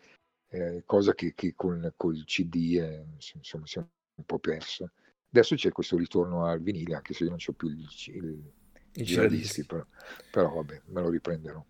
[0.50, 3.04] eh, cosa che, che con, con, il CD eh,
[3.34, 4.90] insomma, si è un po' persa.
[5.30, 8.52] Adesso c'è questo ritorno al vinile, anche se io non ho più il, il,
[8.92, 9.84] il giradischi, però,
[10.30, 11.64] però, vabbè, me lo riprenderò.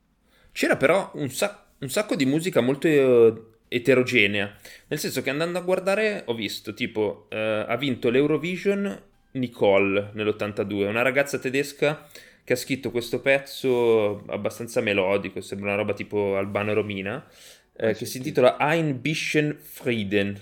[0.54, 5.58] C'era però un, sac- un sacco di musica molto uh, eterogenea, nel senso che andando
[5.58, 7.34] a guardare ho visto tipo uh,
[7.66, 9.02] ha vinto l'Eurovision
[9.32, 12.06] Nicole nell'82, una ragazza tedesca
[12.44, 17.26] che ha scritto questo pezzo abbastanza melodico, sembra una roba tipo Albano Romina,
[17.74, 20.40] eh, ah, che si intitola Ein bisschen Frieden.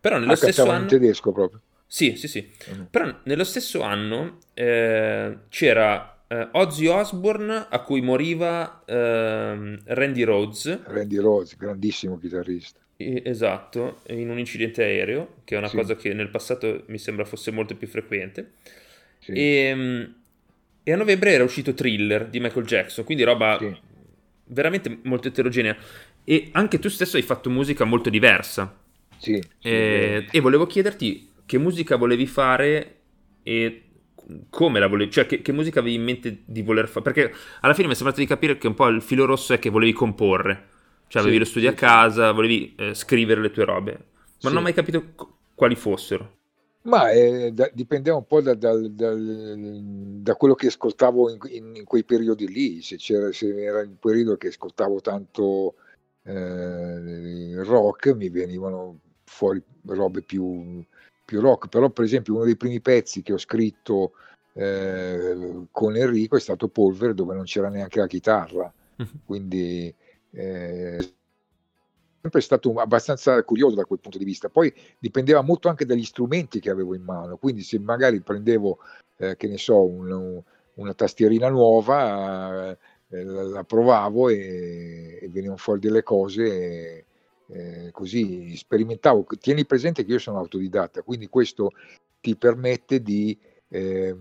[0.00, 0.82] Però nello ah, stesso anno...
[0.82, 1.60] in tedesco proprio.
[1.86, 2.50] Sì, sì, sì.
[2.74, 2.82] Mm.
[2.90, 10.84] Però nello stesso anno eh, c'era eh, Ozzy Osbourne a cui moriva eh, Randy Rhodes.
[10.84, 12.80] Randy Rhodes, grandissimo chitarrista.
[12.96, 15.76] esatto, in un incidente aereo, che è una sì.
[15.76, 18.52] cosa che nel passato mi sembra fosse molto più frequente.
[19.18, 19.32] Sì.
[19.32, 20.14] E, ehm,
[20.82, 23.76] e, a novembre era uscito Thriller di Michael Jackson, quindi roba sì.
[24.46, 25.76] veramente molto eterogenea.
[26.24, 28.74] E anche tu stesso hai fatto musica molto diversa.
[29.18, 29.42] Sì.
[29.60, 32.96] E, e volevo chiederti che musica volevi fare
[33.42, 33.82] e
[34.50, 37.02] come la volevi, cioè che, che, musica avevi in mente di voler fare?
[37.02, 39.58] Perché alla fine mi è sembrato di capire che un po' il filo rosso è
[39.58, 40.68] che volevi comporre,
[41.08, 44.26] cioè avevi sì, lo studio sì, a casa, volevi eh, scrivere le tue robe, ma
[44.38, 44.46] sì.
[44.46, 45.14] non ho mai capito
[45.54, 46.36] quali fossero.
[46.82, 51.84] Ma eh, da, dipendeva un po' da, da, da, quello che ascoltavo in, in, in,
[51.84, 55.74] quei periodi lì, se, se era un periodo che ascoltavo tanto
[56.24, 60.84] eh, rock mi venivano fuori robe più
[61.32, 64.12] più rock, però per esempio uno dei primi pezzi che ho scritto
[64.52, 69.20] eh, con Enrico è stato Polvere dove non c'era neanche la chitarra, mhm.
[69.24, 69.92] quindi
[70.32, 71.14] eh,
[72.20, 74.50] sempre stato abbastanza curioso da quel punto di vista.
[74.50, 78.80] Poi dipendeva molto anche dagli strumenti che avevo in mano, quindi se magari prendevo,
[79.16, 80.42] eh, che ne so, un,
[80.74, 82.76] una tastierina nuova,
[83.08, 87.06] eh, la, la, provavo e, e venivano fuori delle cose.
[87.52, 89.26] Eh, così sperimentavo.
[89.38, 91.72] Tieni presente che io sono autodidatta, quindi questo
[92.20, 93.38] ti permette di
[93.68, 94.16] eh,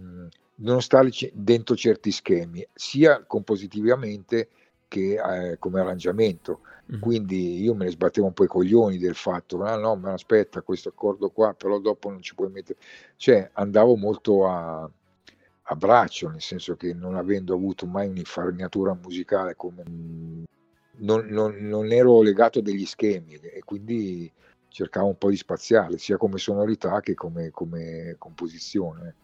[0.55, 4.49] non stare dentro certi schemi, sia compositivamente
[4.89, 6.59] che eh, come arrangiamento.
[6.93, 6.99] Mm.
[6.99, 10.61] Quindi io me ne sbattevo un po' i coglioni del fatto, ah no, ma aspetta,
[10.61, 12.79] questo accordo qua, però dopo non ci puoi mettere.
[13.15, 14.81] Cioè andavo molto a,
[15.61, 19.83] a braccio, nel senso che non avendo avuto mai un'infarinatura musicale come
[20.97, 24.31] non, non, non ero legato a degli schemi e quindi
[24.67, 29.15] cercavo un po' di spaziale, sia come sonorità che come, come composizione.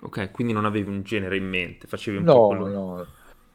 [0.00, 2.68] Ok, quindi non avevi un genere in mente, facevi un no, po' quello...
[2.68, 3.06] No,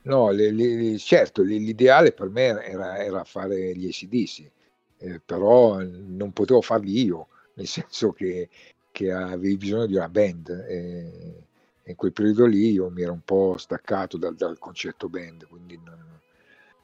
[0.04, 4.50] no, le, le, certo, l'ideale per me era, era fare gli ACDC,
[4.98, 8.50] eh, però non potevo farli io, nel senso che,
[8.92, 10.50] che avevi bisogno di una band.
[10.50, 11.44] E,
[11.84, 15.80] in quel periodo lì io mi ero un po' staccato dal, dal concetto band, quindi
[15.84, 16.21] non,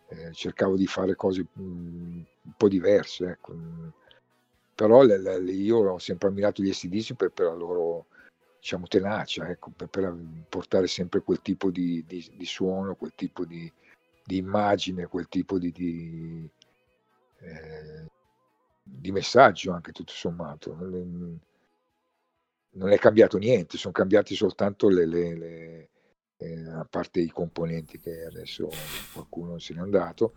[0.10, 3.26] eh, cercavo di fare cose mh, un po' diverse.
[3.30, 3.56] Ecco.
[4.76, 8.08] Però le, le, io ho sempre ammirato gli SDC per, per la loro
[8.60, 10.16] diciamo, tenacia, ecco, per, per,
[10.50, 13.72] portare sempre quel tipo di, di, di suono, quel tipo di,
[14.24, 16.50] di, immagine, quel tipo di,
[17.40, 18.06] eh,
[19.12, 20.76] messaggio anche tutto sommato
[22.78, 25.90] non è cambiato niente, sono cambiati soltanto le, le
[26.38, 28.70] eh, a parte i componenti che adesso
[29.14, 30.34] qualcuno se n'è andato,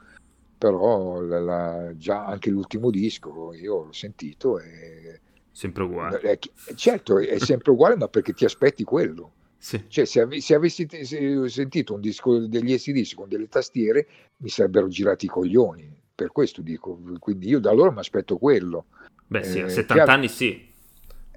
[0.56, 5.20] però la, la, già anche l'ultimo disco io l'ho sentito e
[5.50, 6.20] sempre uguale.
[6.20, 6.38] È,
[6.74, 9.32] certo, è sempre uguale, ma perché ti aspetti quello.
[9.58, 9.84] Sì.
[9.88, 14.06] Cioè, se, ave, se avessi se sentito un disco degli SDC con delle tastiere,
[14.38, 15.98] mi sarebbero girati i coglioni.
[16.14, 18.86] Per questo dico, quindi io da allora mi aspetto quello.
[19.26, 20.69] Beh, sì, a 70 eh, chiaro, anni sì.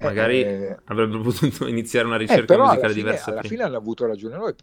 [0.00, 3.30] Magari eh, avrebbero potuto iniziare una eh, ricerca musicale fine, diversa.
[3.30, 3.54] Alla prima.
[3.54, 4.54] fine hanno avuto ragione noi,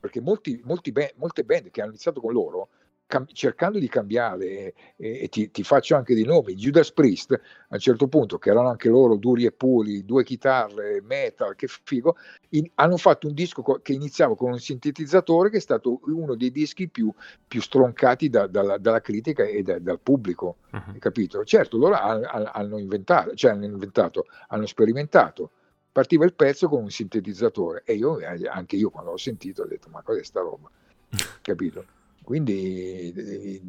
[0.00, 2.68] perché molti, molti molte band che hanno iniziato con loro
[3.06, 7.74] cam- cercando di cambiare, e, e ti, ti, faccio anche dei nomi, Judas Priest a
[7.74, 12.16] un certo punto, che erano anche loro duri e puri, due chitarre, metal, che figo,
[12.50, 16.34] in, hanno fatto un disco co- che iniziava con un sintetizzatore che è stato uno
[16.34, 17.12] dei dischi più,
[17.46, 20.98] più stroncati da, dalla, dalla, critica e da, dal pubblico, uh-huh.
[20.98, 21.44] capito?
[21.44, 25.50] Certo, loro hanno, hanno, inventato, cioè hanno inventato, hanno sperimentato
[25.92, 28.18] partiva il pezzo con un sintetizzatore e io
[28.50, 30.68] anche io quando l'ho sentito ho detto ma cos'è sta roba
[31.40, 31.84] capito
[32.24, 33.60] quindi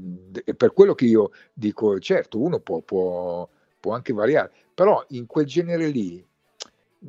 [0.43, 3.47] è per quello che io dico, certo, uno può, può,
[3.79, 6.25] può anche variare, però in quel genere lì,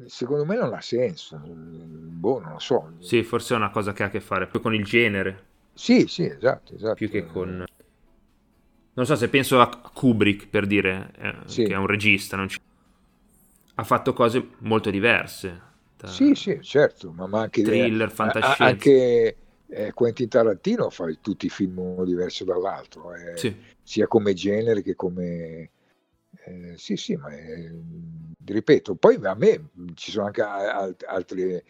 [0.07, 1.39] secondo me non ha senso.
[1.39, 2.93] Boh, non lo so.
[2.99, 5.45] Sì, forse è una cosa che ha a che fare più con il genere.
[5.73, 6.95] Sì, sì, esatto, esatto.
[6.95, 7.65] Più che con...
[8.95, 11.65] Non so se penso a Kubrick, per dire, eh, sì.
[11.65, 12.59] che è un regista, ci...
[13.75, 15.63] ha fatto cose molto diverse.
[15.97, 16.09] Da...
[16.09, 17.63] Sì, sì, certo, ma, ma anche...
[17.63, 18.65] Thriller, fantascienza.
[18.65, 19.37] Anche
[19.69, 23.57] eh, Quentin Tarantino fa tutti i film uno diverso dall'altro, eh, sì.
[23.83, 25.71] sia come genere che come...
[26.45, 27.71] Eh, sì, sì, ma è,
[28.45, 31.61] ripeto, poi a me ci sono anche alt- altri,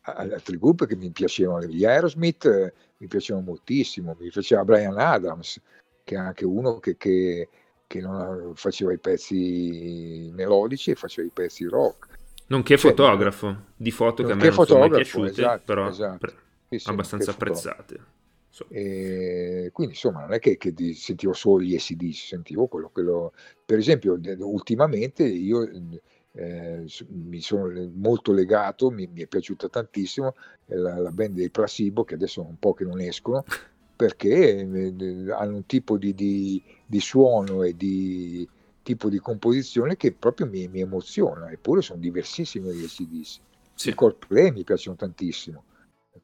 [0.00, 5.60] altri gruppi che mi piacevano, gli Aerosmith eh, mi piacevano moltissimo, mi piaceva Brian Adams,
[6.04, 7.48] che è anche uno che, che,
[7.86, 12.18] che non faceva i pezzi melodici e faceva i pezzi rock.
[12.48, 16.18] Nonché cioè, fotografo di foto che a me non sono mai piaciute, esatto, però esatto.
[16.18, 16.34] Pre-
[16.68, 18.14] sì, sì, abbastanza apprezzate.
[18.48, 18.66] So.
[18.70, 23.32] E quindi insomma non è che, che sentivo solo gli SDC, sentivo quello, quello,
[23.64, 25.68] per esempio ultimamente io
[26.32, 30.34] eh, mi sono molto legato, mi, mi è piaciuta tantissimo
[30.66, 33.44] la, la, band dei Placebo che adesso un po' che non escono
[33.94, 38.48] perché eh, hanno un tipo di, di, di, suono e di
[38.82, 43.40] tipo di composizione che proprio mi, mi emoziona eppure sono diversissimi gli SDC.
[43.74, 43.90] Sì.
[43.90, 45.64] I Coldplay mi piacciono tantissimo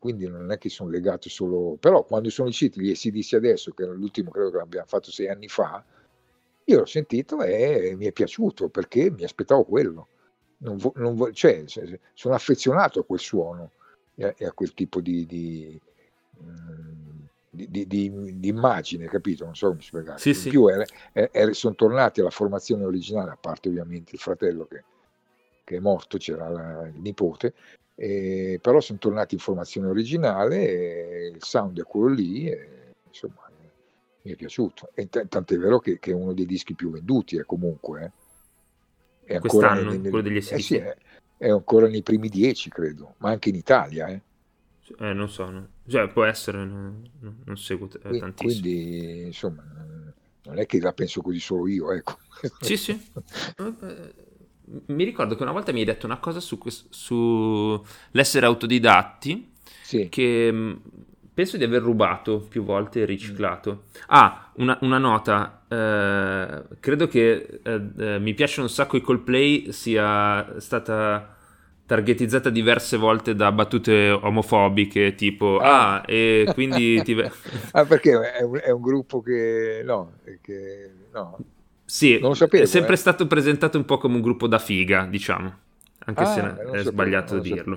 [0.03, 1.77] quindi non è che sono legato solo...
[1.79, 5.29] Però quando sono usciti gli SDC adesso, che era l'ultimo credo che l'abbiamo fatto sei
[5.29, 5.81] anni fa,
[6.65, 10.09] io l'ho sentito e mi è piaciuto perché mi aspettavo quello.
[10.59, 11.63] Non vo- non vo- cioè,
[12.15, 13.71] sono affezionato a quel suono
[14.17, 15.81] e a, e a quel tipo di, di,
[16.43, 19.45] mm, di, di, immagine, capito?
[19.45, 20.19] Non so come spiegare.
[20.19, 20.49] Sì, In sì.
[20.49, 24.83] più è, è, sono tornati alla formazione originale, a parte ovviamente il fratello che,
[25.63, 27.55] che è morto, c'era la, il nipote,
[27.95, 33.51] e, però sono tornati in formazione originale, il sound è quello lì, e, insomma
[34.23, 34.91] mi è piaciuto.
[34.95, 38.13] E t- tant'è vero che, che, è uno dei dischi più venduti, eh, comunque.
[39.25, 39.37] Eh.
[39.37, 40.97] È Quest'anno, nel, quello degli eh sì, è,
[41.37, 44.09] è, ancora nei primi dieci, credo, ma anche in Italia.
[44.09, 44.21] Eh.
[44.99, 45.69] Eh, non so, no.
[45.87, 47.09] cioè, può essere, non,
[47.45, 48.61] non seguo t- quindi, tantissimo.
[48.63, 49.63] Quindi, insomma,
[50.45, 52.19] non è che la penso così solo io, ecco.
[52.61, 53.11] Sì, sì.
[54.87, 59.51] mi ricordo che una volta mi hai detto una cosa su, su l'essere autodidatti
[59.83, 60.09] sì.
[60.09, 60.73] che mm,
[61.35, 63.85] penso di aver rubato più volte e riciclato.
[64.09, 69.73] Ah, una, una nota, eh, credo che eh, eh, mi piacciono un sacco i Coldplay
[69.73, 71.37] sia stata
[71.85, 77.15] targetizzata diverse volte da battute omofobiche tipo ah, ah e quindi ti...
[77.73, 81.39] ah perché è un, è un gruppo che no, che, no
[81.93, 82.97] sì, non lo sapevo, è sempre eh.
[82.97, 85.59] stato presentato un po' come un gruppo da figa, diciamo,
[86.07, 87.77] anche ah, se è sapevo, sbagliato dirlo.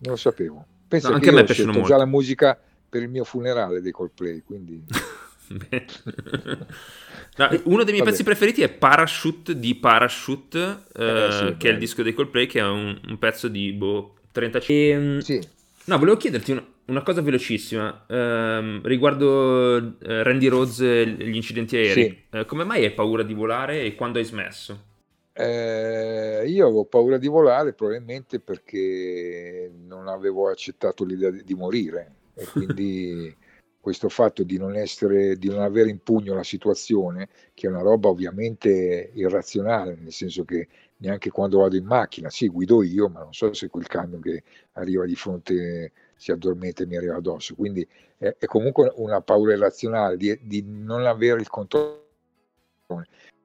[0.00, 0.66] Non lo sapevo.
[0.86, 1.88] Penso no, anche a me piacciono molto.
[1.88, 4.84] già la musica per il mio funerale dei Coldplay, quindi...
[5.48, 5.56] no,
[7.64, 8.10] uno dei miei Vabbè.
[8.10, 11.68] pezzi preferiti è Parachute di Parachute, eh, eh, sì, che beh.
[11.70, 14.74] è il disco dei Coldplay, che è un, un pezzo di boh, 35.
[14.74, 15.42] Ehm, sì.
[15.84, 21.76] No, volevo chiederti una, una cosa velocissima ehm, riguardo eh, Randy Rhodes e gli incidenti
[21.76, 22.08] aerei.
[22.08, 22.38] Sì.
[22.38, 24.92] Eh, come mai hai paura di volare e quando hai smesso?
[25.32, 32.44] Eh, io avevo paura di volare probabilmente perché non avevo accettato l'idea di, morire e
[32.52, 33.34] quindi
[33.80, 37.82] questo fatto di non, essere, di non avere in pugno la situazione, che è una
[37.82, 40.68] roba ovviamente irrazionale, nel senso che
[40.98, 44.42] neanche quando vado in macchina, sì, guido io, ma non so se quel camion che
[44.72, 47.54] arriva di fronte si addormenta e mi arriva addosso.
[47.54, 47.86] Quindi
[48.18, 52.02] è, è comunque una paura irrazionale di, di non avere il controllo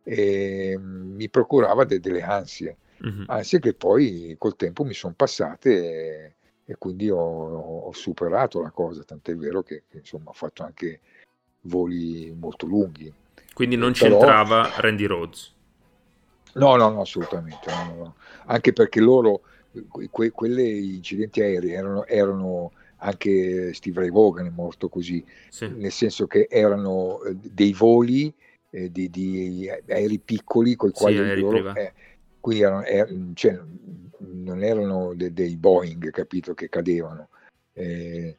[0.03, 3.23] e mi procurava de- delle ansie, mm-hmm.
[3.27, 6.33] ansie che poi col tempo mi sono passate e,
[6.65, 10.99] e quindi ho, ho, superato la cosa, tant'è vero che, che, insomma ho fatto anche
[11.61, 13.13] voli molto lunghi.
[13.53, 15.53] Quindi non Però, c'entrava Randy Rhodes?
[16.53, 18.15] No, no, no, assolutamente, no, no.
[18.45, 19.41] anche perché loro,
[19.87, 25.67] que, quegli incidenti aerei erano, erano anche Steve Ray Vaughan è morto così, sì.
[25.67, 28.33] nel senso che erano eh, dei voli
[28.71, 31.93] eh, di, di, aerei piccoli con i quali sì, loro, eh,
[32.39, 33.59] quindi erano, er, cioè,
[34.19, 37.29] non erano de, dei Boeing, capito, che cadevano.
[37.73, 38.35] Eh,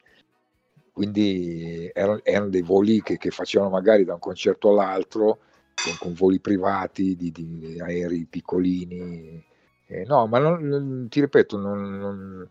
[0.91, 5.39] quindi erano, erano, dei voli che, che, facevano magari da un concerto all'altro
[5.73, 9.43] con, con voli privati di, di aerei piccolini.
[9.91, 12.47] Eh, no, ma non, non, ti ripeto, non,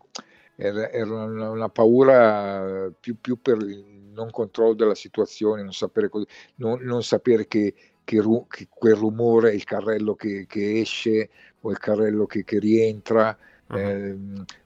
[0.55, 6.25] era, era una, una, paura più, più per non controllo della situazione, non sapere, cosa,
[6.57, 7.73] non, non sapere che,
[8.03, 11.31] che, ru, che, quel rumore è il carrello che, che esce
[11.61, 13.35] o il carrello che, rientra.
[13.69, 13.75] Uh-huh.
[13.75, 14.17] Eh,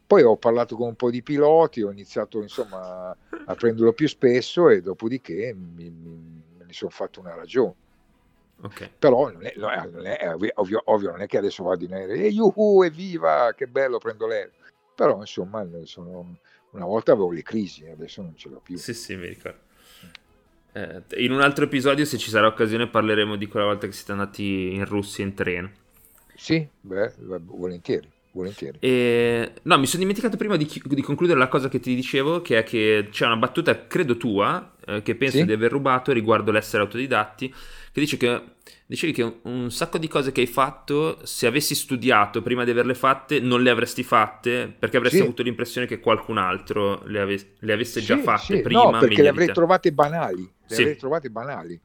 [0.06, 3.16] poi ho parlato con un po' di piloti, ho iniziato insomma
[3.46, 7.85] a prenderlo più spesso e dopodiché mi, mi, me ne sono fatto una ragione.
[8.62, 8.90] Okay.
[8.98, 12.28] Però non è, non è, ovvio, ovvio, non è che adesso vado in aereo e
[12.30, 14.54] yuhu, evviva, che bello, prendo l'aereo.
[14.96, 16.38] Però insomma sono,
[16.72, 18.78] una volta avevo le crisi, adesso non ce l'ho più.
[18.78, 19.60] Sì, sì, mi ricordo.
[20.72, 24.14] Eh, in un altro episodio, se ci sarà occasione, parleremo di quella volta che siete
[24.14, 25.72] andati in Russia in treno.
[26.36, 28.12] Sì, beh, volentieri.
[28.36, 28.78] Volentieri.
[28.82, 29.54] E...
[29.62, 30.82] No, mi sono dimenticato prima di, chi...
[30.84, 34.74] di, concludere la cosa che ti dicevo, che è che c'è una battuta, credo tua,
[34.86, 35.46] eh, che penso sì?
[35.46, 38.42] di aver rubato riguardo l'essere autodidatti, che dice che
[38.88, 42.94] dicevi che un sacco di cose che hai fatto, se avessi studiato prima di averle
[42.94, 45.24] fatte, non le avresti fatte perché avresti sì.
[45.24, 48.62] avuto l'impressione che qualcun altro le, ave- le avesse già fatte sì.
[48.62, 48.92] prima.
[48.92, 50.52] No, perché le avrei trovate banali.
[50.68, 51.80] Le avrei trovate banali.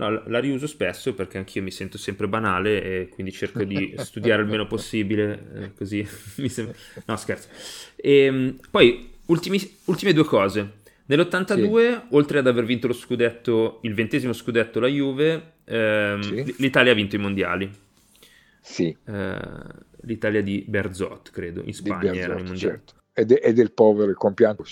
[0.00, 4.40] No, la riuso spesso perché anch'io mi sento sempre banale e quindi cerco di studiare
[4.40, 6.74] il meno possibile, eh, così mi sembra...
[7.04, 7.48] No, scherzo.
[7.96, 10.78] E, ehm, poi, ultimi, ultime due cose.
[11.04, 12.00] Nell'82, sì.
[12.10, 16.54] oltre ad aver vinto lo scudetto, il ventesimo scudetto la Juve, ehm, sì.
[16.58, 17.70] l'Italia ha vinto i mondiali.
[18.62, 18.96] Sì.
[19.04, 19.38] Eh,
[20.04, 22.58] L'Italia di Berzot, credo, in Spagna Berzot, erano i mondiali.
[22.58, 22.94] Certo.
[23.12, 24.64] Ed, è, del povero compianto.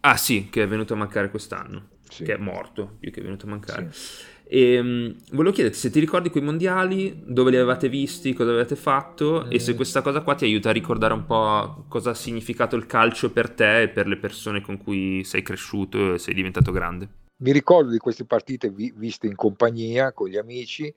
[0.00, 2.24] Ah sì, che è venuto a mancare quest'anno, sì.
[2.24, 3.88] che è morto, più che è venuto a mancare.
[3.92, 4.38] Sì.
[4.52, 8.74] E um, volevo chiederti se ti ricordi quei mondiali, dove li avevate visti, cosa avete
[8.74, 9.52] fatto mm.
[9.52, 9.76] e se mm.
[9.76, 13.50] questa cosa qua ti aiuta a ricordare un po' cosa ha significato il calcio per
[13.50, 17.08] te e per le persone con cui sei cresciuto e sei diventato grande.
[17.42, 20.92] Mi ricordo di queste partite vi- viste in compagnia con gli amici,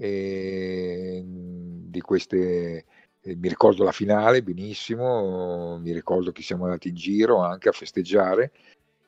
[0.00, 2.84] e di queste,
[3.20, 7.72] eh, mi ricordo la finale benissimo, mi ricordo che siamo andati in giro anche a
[7.72, 8.52] festeggiare.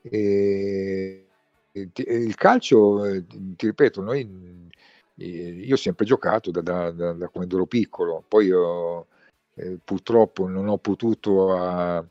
[0.02, 1.26] E
[1.72, 4.68] il calcio, eh, ti ripeto, noi,
[5.16, 9.06] io ho sempre giocato da, da, da, da quando ero piccolo, poi io,
[9.54, 12.08] eh, purtroppo non ho potuto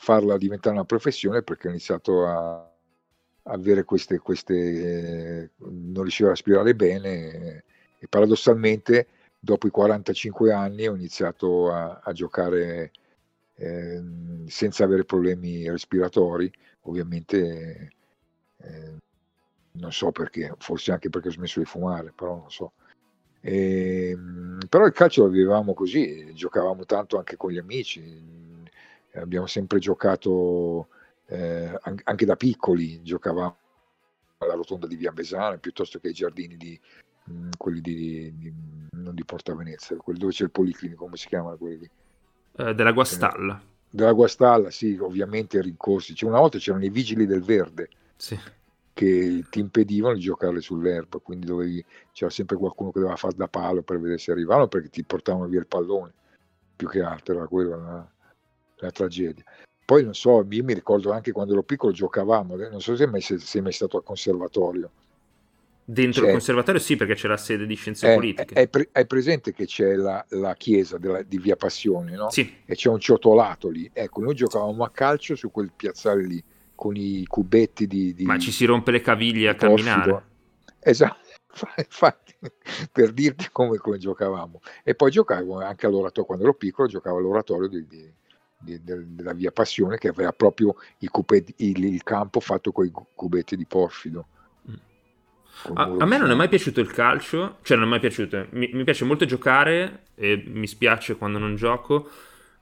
[0.00, 2.70] farla diventare una professione perché ho iniziato a
[3.44, 7.64] avere queste, queste eh, non riuscivo a respirare bene.
[8.00, 9.08] E paradossalmente
[9.40, 12.92] dopo i 45 anni ho iniziato a, a giocare
[13.54, 14.02] eh,
[14.46, 16.50] senza avere problemi respiratori,
[16.82, 17.92] ovviamente
[18.62, 18.96] eh,
[19.72, 22.72] non so perché, forse anche perché ho smesso di fumare, però non so.
[23.40, 28.02] E, ehm, però il calcio lo vivevamo così, giocavamo tanto anche con gli amici,
[29.14, 30.88] abbiamo sempre giocato
[31.26, 33.56] eh, anche da piccoli, giocavamo
[34.38, 36.78] alla rotonda di Via Besana piuttosto che ai giardini di
[37.24, 38.52] mh, mm, quelli di, di,
[38.92, 41.90] non di Porta Venezia, quelli dove c'è il policlinico, come si chiamano quelli lì?
[42.56, 43.60] Eh, della Guastalla.
[43.90, 46.14] Della Guastalla, sì, ovviamente rincorsi.
[46.14, 47.88] Cioè, una volta c'erano i vigili del verde.
[48.18, 48.38] Sì
[48.98, 53.46] che ti impedivano di giocare sull'erba, quindi dovevi, c'era sempre qualcuno che doveva fare da
[53.46, 56.12] palo per vedere se arrivavano perché ti portavano via il pallone,
[56.74, 58.08] più che altro era quella la,
[58.78, 59.44] la tragedia.
[59.84, 63.06] Poi non so, io mi ricordo anche quando ero piccolo giocavamo, non so se sei
[63.06, 64.90] mai, sei mai stato al conservatorio.
[65.84, 68.54] Dentro c'è- il conservatorio sì, perché c'è la sede di scienze è, politiche.
[68.54, 72.30] è pre- hai presente che c'è la, la chiesa della- di Via Passione, no?
[72.30, 73.88] Sì, E c'è un ciotolato lì.
[73.92, 76.42] Ecco, noi giocavamo a calcio su quel piazzale lì,
[76.78, 78.14] con i cubetti di...
[78.14, 80.22] di ma ci si rompe le caviglie a camminare.
[80.78, 81.26] Esatto,
[81.76, 82.36] infatti,
[82.92, 84.60] per dirti come, come giocavamo.
[84.84, 88.12] E poi giocavo anche all'oratorio, quando ero piccolo giocavo all'oratorio di- di-
[88.56, 92.86] di- del- della Via Passione che aveva proprio i cubetti- il, il campo fatto con
[92.86, 94.26] i cubetti di porfido.
[94.70, 94.74] Mm.
[95.74, 98.46] A, a me non è mai piaciuto il calcio, cioè non è mai piaciuto.
[98.50, 102.08] Mi, mi piace molto giocare e mi spiace quando non gioco,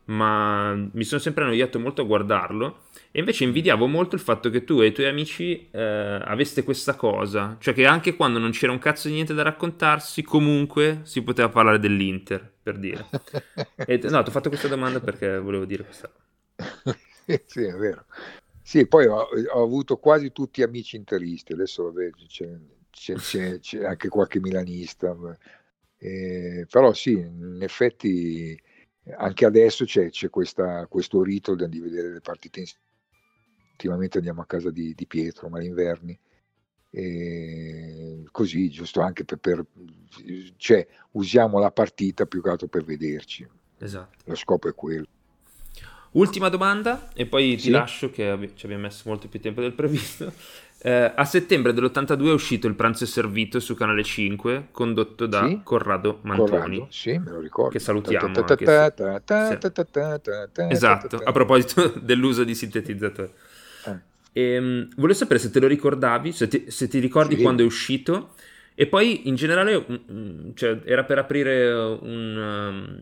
[0.07, 2.85] ma mi sono sempre annoiato molto a guardarlo.
[3.11, 6.95] E invece invidiavo molto il fatto che tu e i tuoi amici eh, aveste questa
[6.97, 11.23] cosa, cioè che anche quando non c'era un cazzo di niente da raccontarsi, comunque si
[11.23, 13.07] poteva parlare dell'Inter, per dire.
[13.85, 16.11] E, no, ti ho fatto questa domanda perché volevo dire questa.
[17.47, 18.07] sì, è vero.
[18.63, 22.49] Sì, poi ho, ho avuto quasi tutti amici interisti, adesso vabbè, c'è,
[22.91, 25.17] c'è- c'è- c'è anche qualche milanista,
[25.99, 28.61] eh, però sì, in effetti
[29.17, 32.85] anche adesso c'è, c'è questa- questo rito di vedere le partite insieme.
[33.73, 36.19] Ultimamente andiamo a casa di, di Pietro, Malinverni,
[36.91, 39.67] e così, giusto anche per, per-
[40.57, 43.47] cioè, usiamo la partita più che altro per vederci,
[43.79, 44.17] Esatto.
[44.25, 45.07] lo scopo è quello.
[46.17, 47.71] Ultima domanda e poi ti Sì.
[47.71, 50.33] lascio che ci abbiamo messo molto più tempo del previsto.
[50.79, 55.47] Eh, a settembre dell'82 è uscito il pranzo è servito su Canale 5 condotto da
[55.47, 55.61] Sì.
[55.63, 56.51] Corrado Mantoni.
[56.51, 57.71] Corrado, sì, me lo ricordo.
[57.71, 58.33] Che salutiamo
[60.69, 63.31] Esatto, a proposito dell'uso di sintetizzatori.
[63.85, 63.99] Eh.
[64.55, 67.43] Ehm, volevo sapere se te lo ricordavi, se ti, se ti ricordi Sì.
[67.43, 68.35] quando è uscito
[68.75, 73.01] e poi in generale mm, mm, cioè, era per aprire un, um,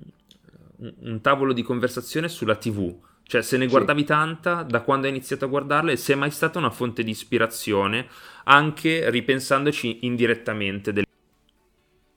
[1.01, 2.95] un tavolo di conversazione sulla TV.
[3.27, 3.71] Cioè, se ne Sì.
[3.71, 7.03] guardavi tanta, da quando hai iniziato a guardarle, e se è mai stata una fonte
[7.03, 8.07] di ispirazione,
[8.45, 10.93] anche ripensandoci indirettamente.
[10.93, 11.05] del-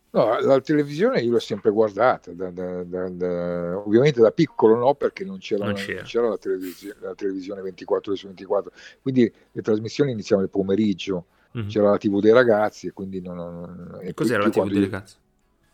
[0.10, 5.23] No, la televisione io l'ho sempre guardata, da- da- da- ovviamente da piccolo no, perché
[5.23, 6.02] non c'era, Non non c'era.
[6.03, 8.72] c'era la, televisi- la televisione 24 ore su 24,
[9.02, 11.68] quindi le trasmissioni iniziavano il pomeriggio, Mhm.
[11.68, 13.35] c'era la TV dei ragazzi, e quindi non...
[13.35, 15.18] non- e Cos'era la TV io- cazzo?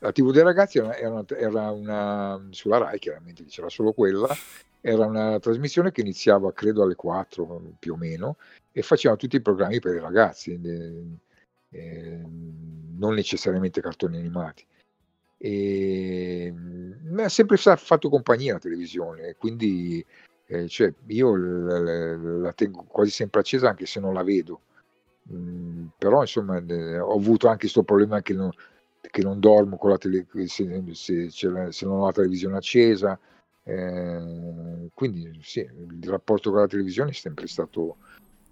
[0.03, 4.27] La TV dei ragazzi era, una, era una- sulla Rai, chiaramente c'era solo quella,
[4.81, 8.35] era una trasmissione che iniziava credo alle 4 più o meno
[8.73, 11.03] e faceva tutti i programmi per i ragazzi, eh,
[11.69, 12.21] eh,
[12.97, 14.65] non necessariamente cartoni animati.
[15.37, 20.05] E, mi ha sempre fatto compagnia la televisione, quindi
[20.47, 24.59] eh, cioè, io la, la- la tengo quasi sempre accesa anche se non la vedo.
[25.31, 28.51] Mm, però insomma eh, ho avuto anche questo problema che non,
[29.09, 33.19] che non dormo con la tele, se, se, se non ho la televisione accesa.
[33.63, 37.97] eh, quindi sì, il rapporto con la televisione è sempre stato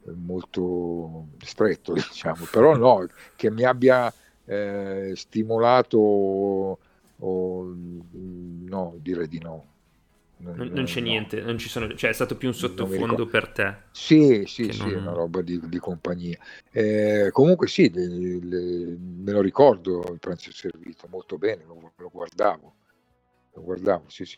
[0.05, 4.13] eh, molto stretto, diciamo, però no, che mi abbia
[4.45, 9.70] eh, stimolato o, no, direi di no.
[10.43, 11.07] Non, non c'è no.
[11.07, 13.75] niente, non ci sono, cioè è stato più un sottofondo per te.
[13.91, 16.37] Sì, sì, sì, non- è una roba di, di compagnia.
[16.71, 18.07] Eh, comunque sì, le-
[18.41, 22.73] le- me lo ricordo il pranzo servito molto bene, lo, lo guardavo,
[23.53, 24.37] lo guardavo, sì, sì,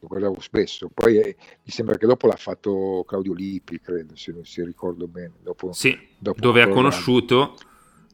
[0.00, 0.88] lo guardavo spesso.
[0.92, 5.34] Poi eh, mi sembra che dopo l'ha fatto Claudio Lippi, credo, se, se ricordo bene.
[5.42, 7.56] Dopo, Sì, dopo dove ha conosciuto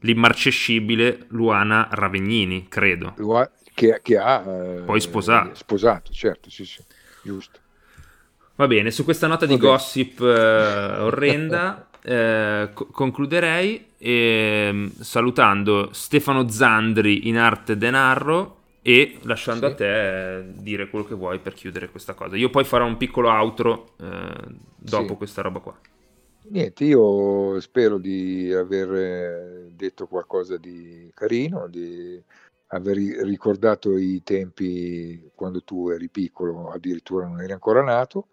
[0.01, 3.13] l'immarcescibile Luana Ravegnini, credo.
[3.17, 5.53] Lo ha- che, che ha eh, Poi sposato.
[5.53, 6.83] sposato, certo, sì, sì,
[7.21, 7.61] giusto.
[8.57, 10.25] Va bene, su questa nota di gossip eh,
[10.99, 19.67] orrenda eh, co- concluderei ehm, salutando Stefano Zandri in arte denaro e lasciando Sì.
[19.67, 22.37] a te eh, dire quello che vuoi per chiudere questa cosa.
[22.37, 24.33] Io poi farò un piccolo outro eh,
[24.77, 25.17] dopo Sì.
[25.17, 25.77] questa roba qua.
[26.47, 32.23] Niente, io spero di aver eh, detto qualcosa di carino, di
[32.75, 38.27] aver ri- ricordato i tempi quando tu eri piccolo, addirittura non eri ancora nato.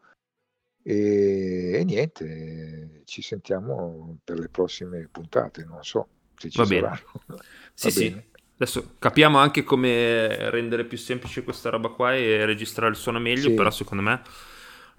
[0.84, 6.80] E, e niente, ci sentiamo per le prossime puntate, non so se ci Va bene.
[6.80, 7.40] saranno.
[7.74, 8.08] Sì, sì.
[8.10, 8.26] bene.
[8.54, 13.48] Adesso capiamo anche come rendere più semplice questa roba qua e registrare il suono meglio,
[13.48, 13.54] Sì.
[13.54, 14.22] però secondo me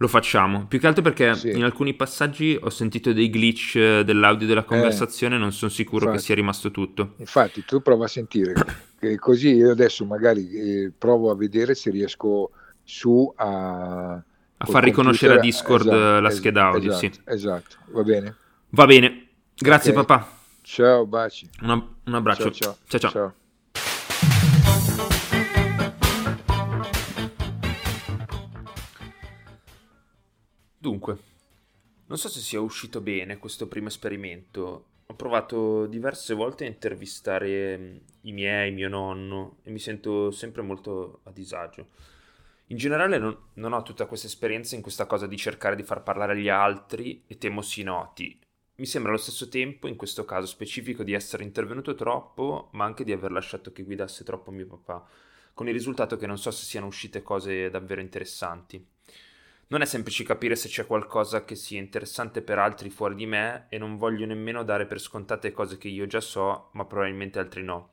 [0.03, 0.65] lo facciamo.
[0.67, 1.51] Più che altro perché Sì.
[1.51, 6.11] in alcuni passaggi ho sentito dei glitch eh, dell'audio della conversazione, non sono sicuro che
[6.11, 6.25] infatti.
[6.25, 7.13] sia rimasto tutto.
[7.17, 8.53] Infatti, tu prova a sentire,
[8.99, 12.51] che così io adesso magari eh, provo a vedere se riesco
[12.83, 14.21] su a...
[14.57, 17.21] A far riconoscere a Discord esatto, la scheda audio, esatto, sì.
[17.25, 18.35] Esatto, va bene.
[18.69, 20.05] Va bene, grazie Ok.
[20.05, 20.37] papà.
[20.61, 21.49] Ciao, baci.
[21.61, 22.51] Una- un abbraccio.
[22.51, 22.77] Ciao, ciao.
[22.87, 22.99] ciao.
[22.99, 23.11] ciao.
[23.11, 23.33] ciao.
[30.83, 31.17] Dunque,
[32.07, 34.87] non so se sia uscito bene questo primo esperimento.
[35.05, 40.61] ho provato diverse volte a intervistare mm, i miei, mio nonno e mi sento sempre
[40.61, 41.87] molto a disagio.
[42.67, 46.03] In generale non, non, ho tutta questa esperienza in questa cosa di cercare di far
[46.03, 48.37] parlare gli altri e temo si noti.
[48.75, 53.05] Mi sembra allo stesso tempo, in questo caso specifico, di essere intervenuto troppo, ma anche
[53.05, 55.07] di aver lasciato che guidasse troppo mio papà,
[55.53, 58.85] con il risultato che non so se siano uscite cose davvero interessanti.
[59.67, 63.67] Non è semplice capire se c'è qualcosa che sia interessante per altri fuori di me
[63.69, 67.63] e non voglio nemmeno dare per scontate cose che io già so, ma probabilmente altri
[67.63, 67.91] no.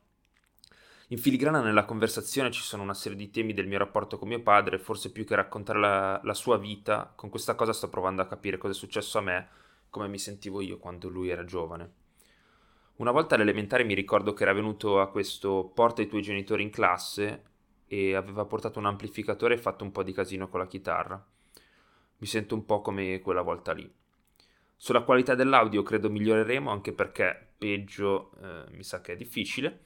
[1.09, 4.43] In filigrana nella conversazione ci sono una serie di temi del mio rapporto con mio
[4.43, 8.27] padre, forse più che raccontare la, la sua vita, con questa cosa sto provando a
[8.27, 9.49] capire cosa è successo a me,
[9.89, 11.93] come mi sentivo io quando lui era giovane.
[12.97, 16.71] Una volta all'elementare mi ricordo che era venuto a questo porta i tuoi genitori in
[16.71, 17.45] classe
[17.87, 21.27] e aveva portato un amplificatore e fatto un po' di casino con la chitarra.
[22.21, 23.91] Mi sento un po' come quella volta lì.
[24.77, 29.81] Sulla qualità dell'audio credo miglioreremo anche perché peggio eh, mi sa che è difficile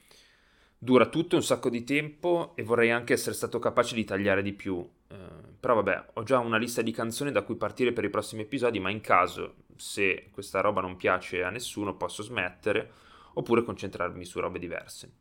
[0.85, 4.53] dura tutto un sacco di tempo e vorrei anche essere stato capace di tagliare di
[4.53, 4.87] più.
[5.07, 5.17] Eh,
[5.59, 8.79] però vabbè, ho già una lista di canzoni da cui partire per i prossimi episodi,
[8.79, 12.91] ma in caso, se questa roba non piace a nessuno, posso smettere
[13.33, 15.11] oppure concentrarmi su robe diverse.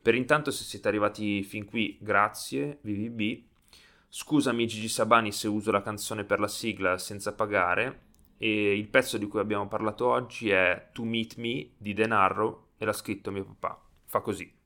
[0.00, 3.48] Per intanto, se siete arrivati fin qui, grazie, VVB.
[4.12, 8.08] Scusami Gigi Sabani se uso la canzone per la sigla senza pagare
[8.38, 12.86] e il pezzo di cui abbiamo parlato oggi è To Meet Me di Denarro e
[12.86, 13.80] l'ha scritto mio papà.
[14.06, 14.59] Fa così.